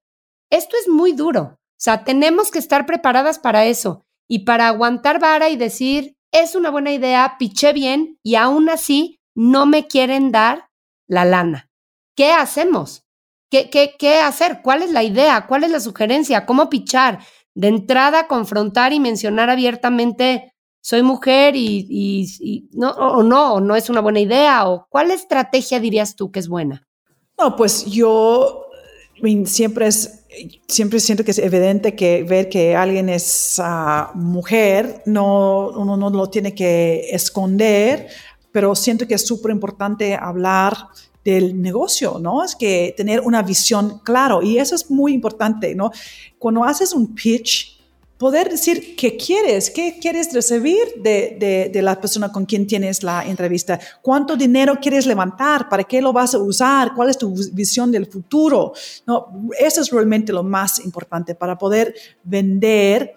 Esto 0.48 0.76
es 0.80 0.88
muy 0.88 1.12
duro. 1.12 1.58
O 1.58 1.82
sea, 1.82 2.04
tenemos 2.04 2.52
que 2.52 2.60
estar 2.60 2.86
preparadas 2.86 3.40
para 3.40 3.64
eso 3.66 4.04
y 4.28 4.44
para 4.44 4.68
aguantar 4.68 5.18
vara 5.18 5.48
y 5.48 5.56
decir, 5.56 6.16
es 6.30 6.54
una 6.54 6.70
buena 6.70 6.92
idea, 6.92 7.34
piché 7.36 7.72
bien 7.72 8.20
y 8.22 8.36
aún 8.36 8.68
así 8.68 9.18
no 9.34 9.66
me 9.66 9.88
quieren 9.88 10.30
dar 10.30 10.68
la 11.08 11.24
lana. 11.24 11.68
¿Qué 12.14 12.30
hacemos? 12.30 13.02
¿Qué, 13.50 13.70
qué, 13.70 13.96
qué 13.98 14.20
hacer? 14.20 14.60
¿Cuál 14.62 14.84
es 14.84 14.92
la 14.92 15.02
idea? 15.02 15.48
¿Cuál 15.48 15.64
es 15.64 15.72
la 15.72 15.80
sugerencia? 15.80 16.46
¿Cómo 16.46 16.70
pichar? 16.70 17.18
De 17.56 17.66
entrada, 17.66 18.28
confrontar 18.28 18.92
y 18.92 19.00
mencionar 19.00 19.50
abiertamente, 19.50 20.49
soy 20.80 21.02
mujer 21.02 21.54
y, 21.56 22.68
no, 22.72 22.90
o 22.90 23.22
no, 23.22 23.60
no 23.60 23.76
es 23.76 23.90
una 23.90 24.00
buena 24.00 24.20
idea, 24.20 24.68
o 24.68 24.86
cuál 24.88 25.10
estrategia 25.10 25.80
dirías 25.80 26.16
tú 26.16 26.30
que 26.30 26.40
es 26.40 26.48
buena? 26.48 26.86
No, 27.38 27.56
pues 27.56 27.86
yo 27.86 28.66
siempre 29.46 29.86
es 29.86 30.20
siempre 30.68 31.00
siento 31.00 31.24
que 31.24 31.32
es 31.32 31.38
evidente 31.38 31.94
que 31.94 32.22
ver 32.22 32.48
que 32.48 32.76
alguien 32.76 33.08
es 33.08 33.58
uh, 33.58 34.16
mujer, 34.16 35.02
no, 35.06 35.70
uno 35.70 35.96
no 35.96 36.10
lo 36.10 36.28
tiene 36.28 36.54
que 36.54 37.08
esconder, 37.10 38.08
pero 38.52 38.74
siento 38.74 39.06
que 39.06 39.14
es 39.14 39.26
súper 39.26 39.50
importante 39.50 40.14
hablar 40.14 40.76
del 41.24 41.60
negocio, 41.60 42.18
¿no? 42.20 42.44
Es 42.44 42.56
que 42.56 42.94
tener 42.96 43.20
una 43.20 43.42
visión 43.42 44.00
claro 44.04 44.42
y 44.42 44.58
eso 44.58 44.74
es 44.74 44.90
muy 44.90 45.12
importante, 45.12 45.74
¿no? 45.74 45.90
Cuando 46.38 46.64
haces 46.64 46.92
un 46.92 47.14
pitch, 47.14 47.79
poder 48.20 48.50
decir 48.50 48.96
qué 48.96 49.16
quieres, 49.16 49.70
qué 49.70 49.98
quieres 49.98 50.30
recibir 50.34 50.76
de, 50.98 51.70
de, 51.72 51.82
la 51.82 51.98
persona 51.98 52.30
con 52.30 52.44
quien 52.44 52.66
tienes 52.66 53.02
la 53.02 53.24
entrevista, 53.24 53.80
cuánto 54.02 54.36
dinero 54.36 54.76
quieres 54.78 55.06
levantar, 55.06 55.70
para 55.70 55.84
qué 55.84 56.02
lo 56.02 56.12
vas 56.12 56.34
a 56.34 56.38
usar, 56.38 56.92
cuál 56.94 57.08
es 57.08 57.16
tu 57.16 57.34
visión 57.54 57.90
del 57.90 58.04
futuro. 58.04 58.74
No, 59.06 59.48
eso 59.58 59.80
es 59.80 59.88
realmente 59.88 60.34
lo 60.34 60.42
más 60.42 60.84
importante 60.84 61.34
para 61.34 61.56
poder 61.56 61.94
vender 62.22 63.14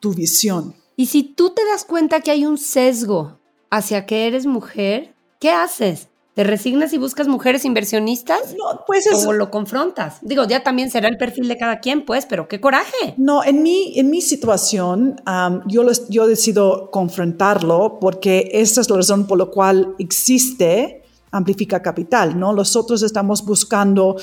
tu 0.00 0.14
visión. 0.14 0.74
Y 0.96 1.04
si 1.04 1.22
tú 1.22 1.50
te 1.50 1.62
das 1.66 1.84
cuenta 1.84 2.22
que 2.22 2.30
hay 2.30 2.46
un 2.46 2.56
sesgo 2.56 3.38
hacia 3.68 4.06
que 4.06 4.26
eres 4.26 4.46
mujer, 4.46 5.14
¿qué 5.38 5.50
haces? 5.50 6.08
¿Te 6.36 6.44
resignas 6.44 6.92
y 6.92 6.98
buscas 6.98 7.28
mujeres 7.28 7.64
inversionistas? 7.64 8.54
No, 8.58 8.84
pues 8.86 9.06
¿O 9.26 9.32
lo 9.32 9.50
confrontas? 9.50 10.18
Digo, 10.20 10.44
ya 10.44 10.62
también 10.62 10.90
será 10.90 11.08
el 11.08 11.16
perfil 11.16 11.48
de 11.48 11.56
cada 11.56 11.80
quien, 11.80 12.04
pues, 12.04 12.26
pero 12.26 12.46
qué 12.46 12.60
coraje. 12.60 13.14
No, 13.16 13.42
en 13.42 13.62
mi, 13.62 13.98
en 13.98 14.10
mi 14.10 14.20
situación, 14.20 15.18
yo, 15.66 15.82
yo 16.10 16.26
decido 16.26 16.90
confrontarlo 16.90 17.96
porque 17.98 18.50
esa 18.52 18.82
es 18.82 18.90
la 18.90 18.96
razón 18.96 19.26
por 19.26 19.38
la 19.38 19.46
cual 19.46 19.94
existe 19.98 21.02
Amplifica 21.30 21.80
Capital, 21.80 22.38
¿no? 22.38 22.52
Nosotros 22.52 23.02
estamos 23.02 23.42
buscando 23.42 24.16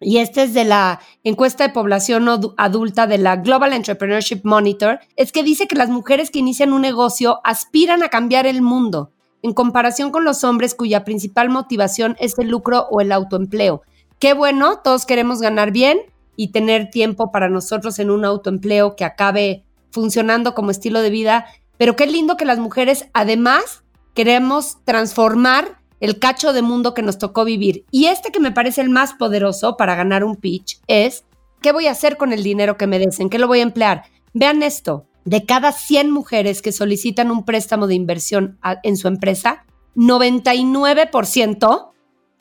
y 0.00 0.18
este 0.18 0.44
es 0.44 0.54
de 0.54 0.64
la 0.64 1.00
encuesta 1.24 1.66
de 1.66 1.72
población 1.72 2.28
adulta 2.56 3.06
de 3.06 3.18
la 3.18 3.36
Global 3.36 3.72
Entrepreneurship 3.72 4.40
Monitor, 4.44 5.00
es 5.16 5.32
que 5.32 5.42
dice 5.42 5.66
que 5.66 5.76
las 5.76 5.88
mujeres 5.88 6.30
que 6.30 6.38
inician 6.38 6.72
un 6.72 6.82
negocio 6.82 7.40
aspiran 7.44 8.02
a 8.02 8.08
cambiar 8.08 8.46
el 8.46 8.62
mundo, 8.62 9.12
en 9.42 9.52
comparación 9.52 10.10
con 10.10 10.24
los 10.24 10.44
hombres 10.44 10.74
cuya 10.74 11.04
principal 11.04 11.48
motivación 11.48 12.16
es 12.20 12.38
el 12.38 12.48
lucro 12.48 12.86
o 12.90 13.00
el 13.00 13.12
autoempleo. 13.12 13.82
Qué 14.18 14.34
bueno, 14.34 14.78
todos 14.78 15.06
queremos 15.06 15.40
ganar 15.40 15.72
bien 15.72 15.98
y 16.36 16.52
tener 16.52 16.90
tiempo 16.90 17.32
para 17.32 17.48
nosotros 17.48 17.98
en 17.98 18.10
un 18.10 18.24
autoempleo 18.24 18.94
que 18.94 19.04
acabe 19.04 19.64
funcionando 19.90 20.54
como 20.54 20.70
estilo 20.70 21.00
de 21.00 21.10
vida, 21.10 21.46
pero 21.76 21.96
qué 21.96 22.06
lindo 22.06 22.36
que 22.36 22.44
las 22.44 22.58
mujeres 22.58 23.08
además 23.14 23.82
queremos 24.14 24.78
transformar 24.84 25.78
el 26.00 26.18
cacho 26.18 26.52
de 26.52 26.62
mundo 26.62 26.94
que 26.94 27.02
nos 27.02 27.18
tocó 27.18 27.44
vivir. 27.44 27.84
Y 27.90 28.06
este 28.06 28.30
que 28.30 28.40
me 28.40 28.52
parece 28.52 28.80
el 28.80 28.90
más 28.90 29.14
poderoso 29.14 29.76
para 29.76 29.94
ganar 29.94 30.24
un 30.24 30.36
pitch 30.36 30.80
es, 30.86 31.24
¿qué 31.60 31.72
voy 31.72 31.86
a 31.86 31.92
hacer 31.92 32.16
con 32.16 32.32
el 32.32 32.42
dinero 32.42 32.76
que 32.76 32.86
me 32.86 32.98
des? 32.98 33.20
¿En 33.20 33.30
qué 33.30 33.38
lo 33.38 33.48
voy 33.48 33.60
a 33.60 33.64
emplear? 33.64 34.04
Vean 34.32 34.62
esto, 34.62 35.06
de 35.24 35.44
cada 35.44 35.72
100 35.72 36.10
mujeres 36.10 36.62
que 36.62 36.72
solicitan 36.72 37.30
un 37.30 37.44
préstamo 37.44 37.86
de 37.86 37.94
inversión 37.94 38.58
en 38.82 38.96
su 38.96 39.08
empresa, 39.08 39.64
99%, 39.96 41.90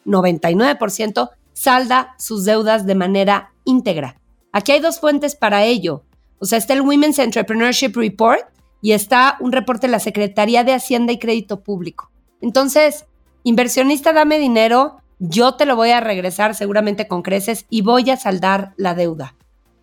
99% 0.06 1.30
salda 1.54 2.16
sus 2.20 2.46
deudas 2.46 2.86
de 2.86 2.96
manera 2.96 3.54
íntegra. 3.66 4.22
Aquí 4.52 4.72
hay 4.72 4.80
dos 4.80 5.00
fuentes 5.00 5.36
para 5.36 5.66
ello. 5.66 6.04
O 6.40 6.46
sea, 6.46 6.60
está 6.60 6.74
el 6.74 6.82
Women's 6.82 7.20
Entrepreneurship 7.20 7.96
Report 7.96 8.42
y 8.82 8.92
está 8.92 9.38
un 9.40 9.52
reporte 9.52 9.88
de 9.88 9.92
la 9.92 10.00
Secretaría 10.00 10.64
de 10.64 10.74
Hacienda 10.74 11.12
y 11.12 11.20
Crédito 11.20 11.64
Público. 11.64 12.12
Entonces, 12.42 13.06
inversionista, 13.48 14.12
dame 14.12 14.40
dinero, 14.40 14.98
yo 15.20 15.56
te 15.56 15.66
lo 15.66 15.78
voy 15.78 15.92
a 15.92 16.02
regresar 16.02 16.54
seguramente 16.54 17.08
con 17.08 17.22
creces 17.22 17.66
y 17.70 17.82
voy 17.82 18.10
a 18.10 18.18
saldar 18.18 18.74
la 18.76 18.94
deuda. 18.94 19.36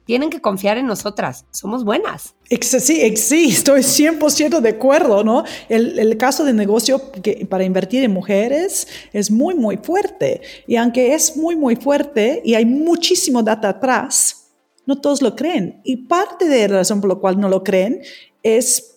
Tienen 0.05 0.29
que 0.29 0.43
confiar 0.43 0.77
en 0.77 0.87
nosotras, 0.87 1.47
somos 1.51 1.83
buenas. 1.83 2.35
Sí, 2.51 3.17
sí, 3.17 3.47
estoy 3.49 3.81
100% 3.81 4.61
de 4.61 4.69
acuerdo, 4.69 5.25
¿no? 5.25 5.45
El, 5.71 6.15
caso 6.19 6.45
de 6.45 6.53
negocio 6.53 7.11
que, 7.11 7.47
para 7.47 7.65
invertir 7.65 8.05
en 8.05 8.13
mujeres 8.13 8.87
es 9.15 9.31
muy, 9.31 9.55
muy 9.55 9.79
fuerte. 9.79 10.43
Y 10.67 10.77
aunque 10.77 11.15
es 11.15 11.35
muy, 11.39 11.57
muy 11.57 11.77
fuerte 11.77 12.43
y 12.45 12.53
hay 12.53 12.67
muchísimo 12.67 13.43
data 13.43 13.71
atrás, 13.71 14.51
no 14.85 15.01
todos 15.01 15.23
lo 15.23 15.35
creen. 15.35 15.81
Y 15.85 16.07
parte 16.07 16.49
de 16.49 16.69
la 16.69 16.79
razón 16.79 17.01
por 17.01 17.09
la 17.09 17.17
cual 17.17 17.41
no 17.41 17.49
lo 17.49 17.65
creen 17.65 18.03
es 18.43 18.94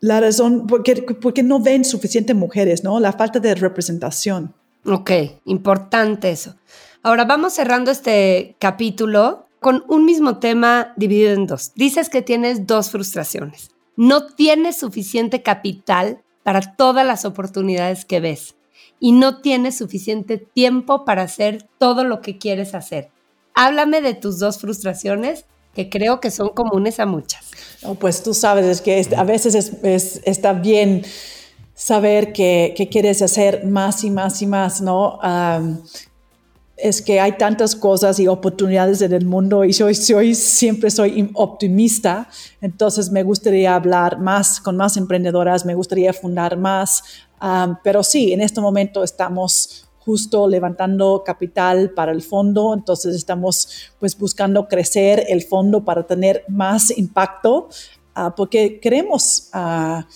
la 0.00 0.20
razón, 0.20 0.66
porque, 0.66 1.02
porque 1.20 1.42
no 1.42 1.60
ven 1.60 1.84
suficientes 1.84 2.36
mujeres, 2.36 2.84
¿no? 2.84 3.00
La 3.00 3.12
falta 3.12 3.40
de 3.40 3.54
representación. 3.54 4.54
Ok, 4.84 5.10
importante 5.46 6.30
eso. 6.30 6.54
Ahora 7.02 7.24
vamos 7.24 7.54
cerrando 7.54 7.90
este 7.90 8.56
capítulo 8.58 9.46
con 9.60 9.84
un 9.88 10.04
mismo 10.04 10.38
tema 10.38 10.92
dividido 10.96 11.32
en 11.32 11.46
dos. 11.46 11.72
Dices 11.74 12.08
que 12.08 12.22
tienes 12.22 12.66
dos 12.66 12.90
frustraciones. 12.90 13.70
No 13.96 14.26
tienes 14.26 14.76
suficiente 14.76 15.42
capital 15.42 16.22
para 16.42 16.76
todas 16.76 17.06
las 17.06 17.24
oportunidades 17.24 18.04
que 18.04 18.20
ves 18.20 18.54
y 19.00 19.12
no 19.12 19.40
tienes 19.40 19.78
suficiente 19.78 20.38
tiempo 20.38 21.04
para 21.04 21.22
hacer 21.22 21.66
todo 21.78 22.04
lo 22.04 22.20
que 22.20 22.38
quieres 22.38 22.74
hacer. 22.74 23.10
Háblame 23.54 24.02
de 24.02 24.14
tus 24.14 24.38
dos 24.38 24.58
frustraciones 24.58 25.46
que 25.76 25.90
creo 25.90 26.20
que 26.20 26.30
son 26.30 26.48
comunes 26.48 26.98
a 27.00 27.04
muchas. 27.04 27.44
pues 28.00 28.22
tú 28.22 28.32
sabes 28.32 28.80
que 28.80 29.06
a 29.14 29.24
veces 29.24 29.54
es, 29.54 30.20
está 30.24 30.54
bien 30.54 31.04
saber 31.74 32.32
que, 32.32 32.88
quieres 32.90 33.20
hacer 33.20 33.66
más 33.66 34.02
y 34.02 34.08
más 34.10 34.40
y 34.40 34.46
más, 34.46 34.80
¿no? 34.80 35.20
es 36.78 37.00
que 37.00 37.20
hay 37.20 37.32
tantas 37.32 37.74
cosas 37.74 38.18
y 38.20 38.28
oportunidades 38.28 39.00
en 39.00 39.12
el 39.12 39.24
mundo 39.24 39.64
y 39.64 39.72
yo, 39.72 39.88
siempre 40.34 40.90
soy 40.90 41.30
optimista, 41.34 42.28
entonces 42.60 43.10
me 43.10 43.22
gustaría 43.22 43.74
hablar 43.74 44.18
más 44.18 44.60
con 44.60 44.76
más 44.76 44.96
emprendedoras, 44.96 45.64
me 45.66 45.74
gustaría 45.74 46.12
fundar 46.14 46.56
más, 46.56 47.02
pero 47.84 48.02
sí, 48.02 48.32
en 48.32 48.40
este 48.40 48.62
momento 48.62 49.04
estamos 49.04 49.85
justo 50.06 50.48
levantando 50.48 51.24
capital 51.26 51.90
para 51.90 52.12
el 52.12 52.22
fondo, 52.22 52.72
entonces 52.72 53.14
estamos 53.16 53.90
pues 53.98 54.16
buscando 54.16 54.68
crecer 54.68 55.24
el 55.28 55.42
fondo 55.42 55.84
para 55.84 56.06
tener 56.06 56.44
más 56.48 56.96
impacto, 56.96 57.68
ah, 58.14 58.34
porque 58.34 58.78
queremos... 58.80 59.50
Ah, 59.52 60.06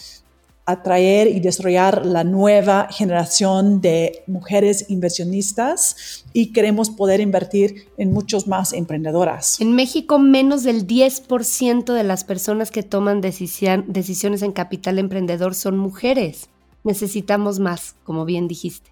atraer 0.70 1.26
y 1.26 1.40
desarrollar 1.40 2.06
la 2.06 2.22
nueva 2.24 2.88
generación 2.90 3.80
de 3.80 4.22
mujeres 4.26 4.86
inversionistas 4.88 6.24
y 6.32 6.52
queremos 6.52 6.90
poder 6.90 7.20
invertir 7.20 7.88
en 7.98 8.12
muchos 8.12 8.46
más 8.46 8.72
emprendedoras. 8.72 9.60
En 9.60 9.74
México, 9.74 10.18
menos 10.18 10.62
del 10.62 10.86
10% 10.86 11.92
de 11.92 12.04
las 12.04 12.24
personas 12.24 12.70
que 12.70 12.82
toman 12.82 13.20
decisiones 13.20 14.42
en 14.42 14.52
capital 14.52 14.98
emprendedor 14.98 15.54
son 15.54 15.76
mujeres. 15.76 16.48
Necesitamos 16.84 17.58
más, 17.58 17.96
como 18.04 18.24
bien 18.24 18.46
dijiste 18.46 18.90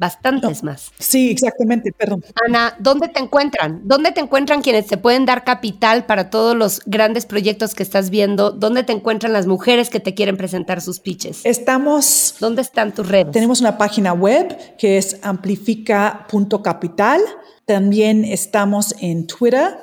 bastantes 0.00 0.64
más. 0.64 0.90
Sí, 0.98 1.30
exactamente, 1.30 1.92
perdón. 1.92 2.24
Ana, 2.46 2.74
¿dónde 2.78 3.08
te 3.08 3.20
encuentran? 3.20 3.82
¿Dónde 3.84 4.12
te 4.12 4.20
encuentran 4.20 4.62
quienes 4.62 4.86
te 4.86 4.96
pueden 4.96 5.26
dar 5.26 5.44
capital 5.44 6.06
para 6.06 6.30
todos 6.30 6.56
los 6.56 6.80
grandes 6.86 7.26
proyectos 7.26 7.74
que 7.74 7.82
estás 7.82 8.08
viendo? 8.08 8.50
¿Dónde 8.50 8.82
te 8.82 8.92
encuentran 8.92 9.34
las 9.34 9.46
mujeres 9.46 9.90
que 9.90 10.00
te 10.00 10.14
quieren 10.14 10.38
presentar 10.38 10.80
sus 10.80 11.00
pitches? 11.00 11.42
Estamos... 11.44 12.36
¿Dónde 12.40 12.62
están 12.62 12.94
tus 12.94 13.06
redes? 13.06 13.30
Tenemos 13.32 13.60
una 13.60 13.76
página 13.76 14.14
web 14.14 14.56
que 14.78 14.96
es 14.96 15.18
amplifica.capital. 15.22 17.20
También 17.66 18.24
estamos 18.24 18.94
en 19.00 19.26
Twitter, 19.26 19.76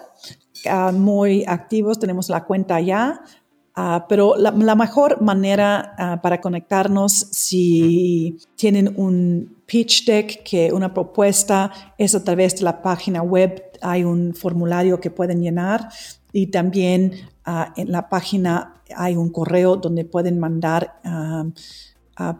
ah, 0.67 0.91
muy 0.91 1.45
activos, 1.47 1.99
tenemos 1.99 2.27
la 2.30 2.43
cuenta 2.43 2.73
allá. 2.75 3.21
Ah, 3.80 4.08
pero 4.10 4.36
la, 4.38 4.52
mejor 4.76 5.22
manera 5.22 5.94
ah, 6.00 6.20
para 6.20 6.42
conectarnos 6.42 7.13
si 7.13 8.36
tienen 8.56 8.92
un 8.98 9.56
pitch 9.68 10.04
deck, 10.06 10.42
que 10.42 10.74
una 10.74 10.96
propuesta 10.96 11.72
es 11.96 12.16
a 12.16 12.24
través 12.24 12.56
de 12.56 12.63
la 12.63 12.82
página 12.82 13.22
web. 13.22 13.63
Hay 13.84 14.04
un 14.04 14.34
formulario 14.34 15.00
que 15.00 15.12
pueden 15.12 15.44
llenar 15.44 15.90
y 16.34 16.48
también 16.48 17.12
ah, 17.46 17.72
en 17.78 17.92
la 17.92 18.10
página 18.10 18.82
hay 18.96 19.16
un 19.16 19.30
correo 19.30 19.76
donde 19.76 20.06
pueden 20.06 20.40
mandar 20.40 20.96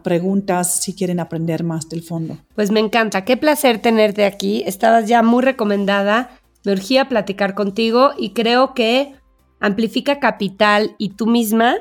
preguntas 0.02 0.80
si 0.82 0.96
quieren 0.96 1.20
aprender 1.20 1.64
más 1.64 1.88
del 1.88 2.02
fondo. 2.02 2.40
Pues 2.56 2.72
me 2.72 2.80
encanta, 2.80 3.26
qué 3.26 3.38
placer 3.38 3.80
tenerte 3.80 4.26
aquí. 4.26 4.64
Estabas 4.66 5.08
ya 5.08 5.22
muy 5.22 5.44
recomendada. 5.44 6.32
Me 6.64 6.72
urgía 6.72 7.08
platicar 7.08 7.54
contigo 7.54 8.14
y 8.18 8.32
creo 8.32 8.74
que 8.74 9.14
Amplifica 9.60 10.20
Capital 10.20 10.96
y 10.98 11.10
tú 11.10 11.28
misma 11.28 11.76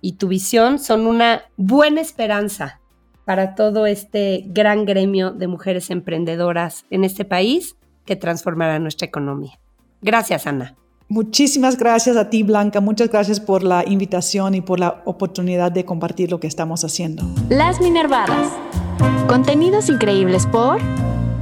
y 0.00 0.12
tu 0.12 0.28
visión 0.28 0.78
son 0.78 1.06
una 1.06 1.42
buena 1.56 2.00
esperanza 2.00 2.80
para 3.24 3.54
todo 3.54 3.86
este 3.86 4.44
gran 4.46 4.84
gremio 4.86 5.32
de 5.32 5.48
mujeres 5.48 5.90
emprendedoras 5.90 6.86
en 6.90 7.04
este 7.04 7.24
país 7.24 7.76
que 8.04 8.16
transformará 8.16 8.78
nuestra 8.78 9.06
economía. 9.06 9.58
Gracias, 10.00 10.46
Ana. 10.46 10.76
Muchísimas 11.10 11.76
gracias 11.78 12.16
a 12.16 12.30
ti, 12.30 12.42
Blanca. 12.42 12.80
Muchas 12.80 13.10
gracias 13.10 13.40
por 13.40 13.62
la 13.62 13.84
invitación 13.86 14.54
y 14.54 14.60
por 14.60 14.78
la 14.78 15.02
oportunidad 15.06 15.72
de 15.72 15.84
compartir 15.84 16.30
lo 16.30 16.38
que 16.38 16.46
estamos 16.46 16.84
haciendo. 16.84 17.22
Las 17.48 17.80
Minervadas. 17.80 18.52
Contenidos 19.26 19.88
increíbles 19.88 20.46
por 20.46 20.78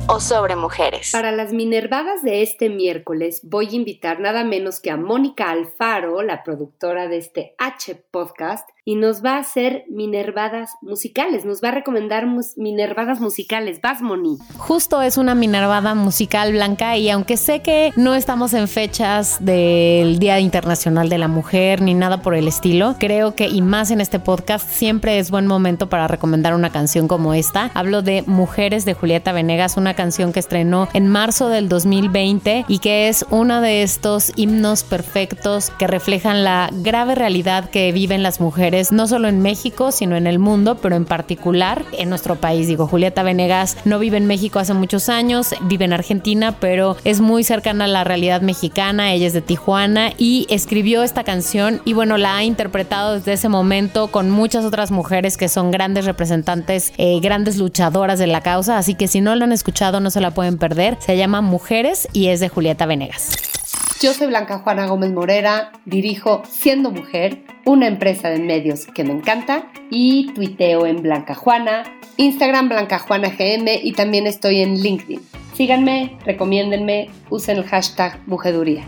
o 0.09 0.21
sobre 0.21 0.57
mujeres. 0.57 1.11
Para 1.13 1.33
las 1.33 1.53
Minervadas 1.53 2.23
de 2.23 2.43
este 2.43 2.69
miércoles 2.69 3.41
voy 3.43 3.69
a 3.69 3.77
invitar 3.77 4.21
nada 4.21 4.45
menos 4.45 4.81
que 4.81 4.91
a 4.91 4.97
Mónica 4.97 5.51
Alfaro, 5.51 6.23
la 6.23 6.45
productora 6.45 7.09
de 7.09 7.19
este 7.19 7.55
H 7.59 7.95
podcast, 8.11 8.69
y 8.89 8.95
nos 8.95 9.23
va 9.23 9.35
a 9.35 9.39
hacer 9.41 9.85
minervadas 9.91 10.77
musicales, 10.81 11.45
nos 11.45 11.61
va 11.61 11.71
a 11.71 11.73
recomendar 11.73 12.25
minervadas 12.57 13.21
musicales. 13.21 13.81
Vas, 13.83 14.01
Moni. 14.01 14.39
Justo 14.59 15.03
es 15.03 15.17
una 15.17 15.35
minervada 15.35 15.97
musical 15.97 16.53
blanca 16.53 16.97
y 16.97 17.11
aunque 17.11 17.37
sé 17.37 17.63
que 17.63 17.93
no 17.97 18.15
estamos 18.15 18.55
en 18.55 18.69
fechas 18.69 19.39
del 19.41 20.21
Día 20.21 20.39
Internacional 20.39 21.09
de 21.09 21.19
la 21.19 21.27
Mujer 21.27 21.83
ni 21.83 21.95
nada 21.95 22.23
por 22.23 22.37
el 22.37 22.47
estilo, 22.47 22.95
creo 23.01 23.35
que 23.35 23.49
y 23.49 23.61
más 23.61 23.91
en 23.91 24.01
este 24.01 24.21
podcast 24.21 24.71
siempre 24.71 25.19
es 25.19 25.33
buen 25.33 25.49
momento 25.49 25.89
para 25.89 26.07
recomendar 26.07 26.55
una 26.55 26.71
canción 26.71 27.09
como 27.09 27.35
esta. 27.35 27.73
Hablo 27.75 28.03
de 28.03 28.23
Mujeres 28.29 28.85
de 28.85 28.95
Julieta 28.95 29.33
Venegas, 29.33 29.77
una 29.77 29.95
canción 29.95 30.33
que 30.33 30.39
estrenó 30.39 30.89
en 30.93 31.09
marzo 31.09 31.49
del 31.49 31.69
2020 31.69 32.67
y 32.69 32.79
que 32.79 33.09
es 33.09 33.27
uno 33.31 33.61
de 33.61 33.83
estos 33.83 34.33
himnos 34.37 34.85
perfectos 34.85 35.71
que 35.71 35.89
reflejan 35.89 36.45
la 36.45 36.71
grave 36.73 37.17
realidad 37.17 37.69
que 37.69 37.91
viven 37.91 38.23
las 38.23 38.41
mujeres 38.41 38.76
no 38.93 39.07
solo 39.07 39.29
en 39.29 39.41
México, 39.43 39.93
sino 39.93 40.17
en 40.17 40.27
el 40.27 40.39
mundo, 40.39 40.77
pero 40.77 40.97
en 40.97 41.05
particular 41.05 41.85
en 41.93 42.09
nuestro 42.09 42.37
país. 42.37 42.69
Digo, 42.69 42.87
Julieta 42.87 43.23
Venegas 43.23 43.77
no 43.85 43.99
vive 43.99 44.17
en 44.17 44.27
México 44.27 44.59
hace 44.59 44.75
muchos 44.75 45.09
años, 45.09 45.55
vive 45.63 45.85
en 45.85 45.93
Argentina, 45.93 46.57
pero 46.61 46.97
es 47.05 47.21
muy 47.21 47.45
cercana 47.45 47.85
a 47.85 47.89
la 47.89 48.05
realidad 48.05 48.41
mexicana, 48.41 49.13
ella 49.13 49.27
es 49.27 49.33
de 49.33 49.41
Tijuana 49.41 50.13
y 50.19 50.47
escribió 50.51 51.03
esta 51.03 51.25
canción 51.25 51.81
y 51.85 51.93
bueno, 51.93 52.19
la 52.19 52.37
ha 52.37 52.45
interpretado 52.45 53.15
desde 53.15 53.33
ese 53.33 53.49
momento 53.49 54.09
con 54.09 54.31
muchas 54.31 54.65
otras 54.65 54.91
mujeres 54.91 55.37
que 55.37 55.49
son 55.49 55.71
grandes 55.71 56.05
representantes, 56.05 56.93
eh, 56.99 57.21
grandes 57.21 57.57
luchadoras 57.59 58.19
de 58.19 58.27
la 58.27 58.41
causa, 58.41 58.79
así 58.79 58.95
que 58.95 59.09
si 59.09 59.21
no 59.21 59.35
lo 59.35 59.45
han 59.45 59.53
escuchado 59.53 60.01
no 60.01 60.11
se 60.11 60.21
la 60.21 60.33
pueden 60.33 60.59
perder. 60.59 60.97
Se 61.01 61.17
llama 61.17 61.41
Mujeres 61.41 62.09
y 62.13 62.29
es 62.29 62.41
de 62.41 62.49
Julieta 62.49 62.87
Venegas. 62.87 63.56
Yo 64.01 64.13
soy 64.13 64.27
Blanca 64.27 64.59
Juana 64.59 64.87
Gómez 64.87 65.11
Morera, 65.11 65.73
dirijo 65.87 66.43
Siendo 66.51 66.91
Mujer, 66.91 67.39
una 67.65 67.87
empresa 67.87 68.29
de 68.29 68.39
medios 68.39 68.87
que 68.87 69.05
me 69.05 69.13
encanta 69.13 69.71
y 69.91 70.35
tuiteo 70.35 70.85
en 70.87 71.03
Blanca 71.03 71.35
Juana, 71.35 71.85
Instagram 72.19 72.69
Blanca 72.69 72.99
Juana 72.99 73.31
GM 73.31 73.81
y 73.83 73.93
también 73.93 74.27
estoy 74.27 74.61
en 74.61 74.75
LinkedIn. 74.83 75.27
Síganme, 75.55 76.19
recomiéndenme, 76.27 77.09
usen 77.31 77.57
el 77.57 77.65
hashtag 77.65 78.21
Mujeduría. 78.27 78.85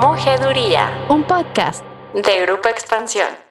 Mujeduría, 0.00 0.90
un 1.08 1.22
podcast 1.22 1.84
de 2.12 2.40
Grupo 2.44 2.68
Expansión. 2.68 3.43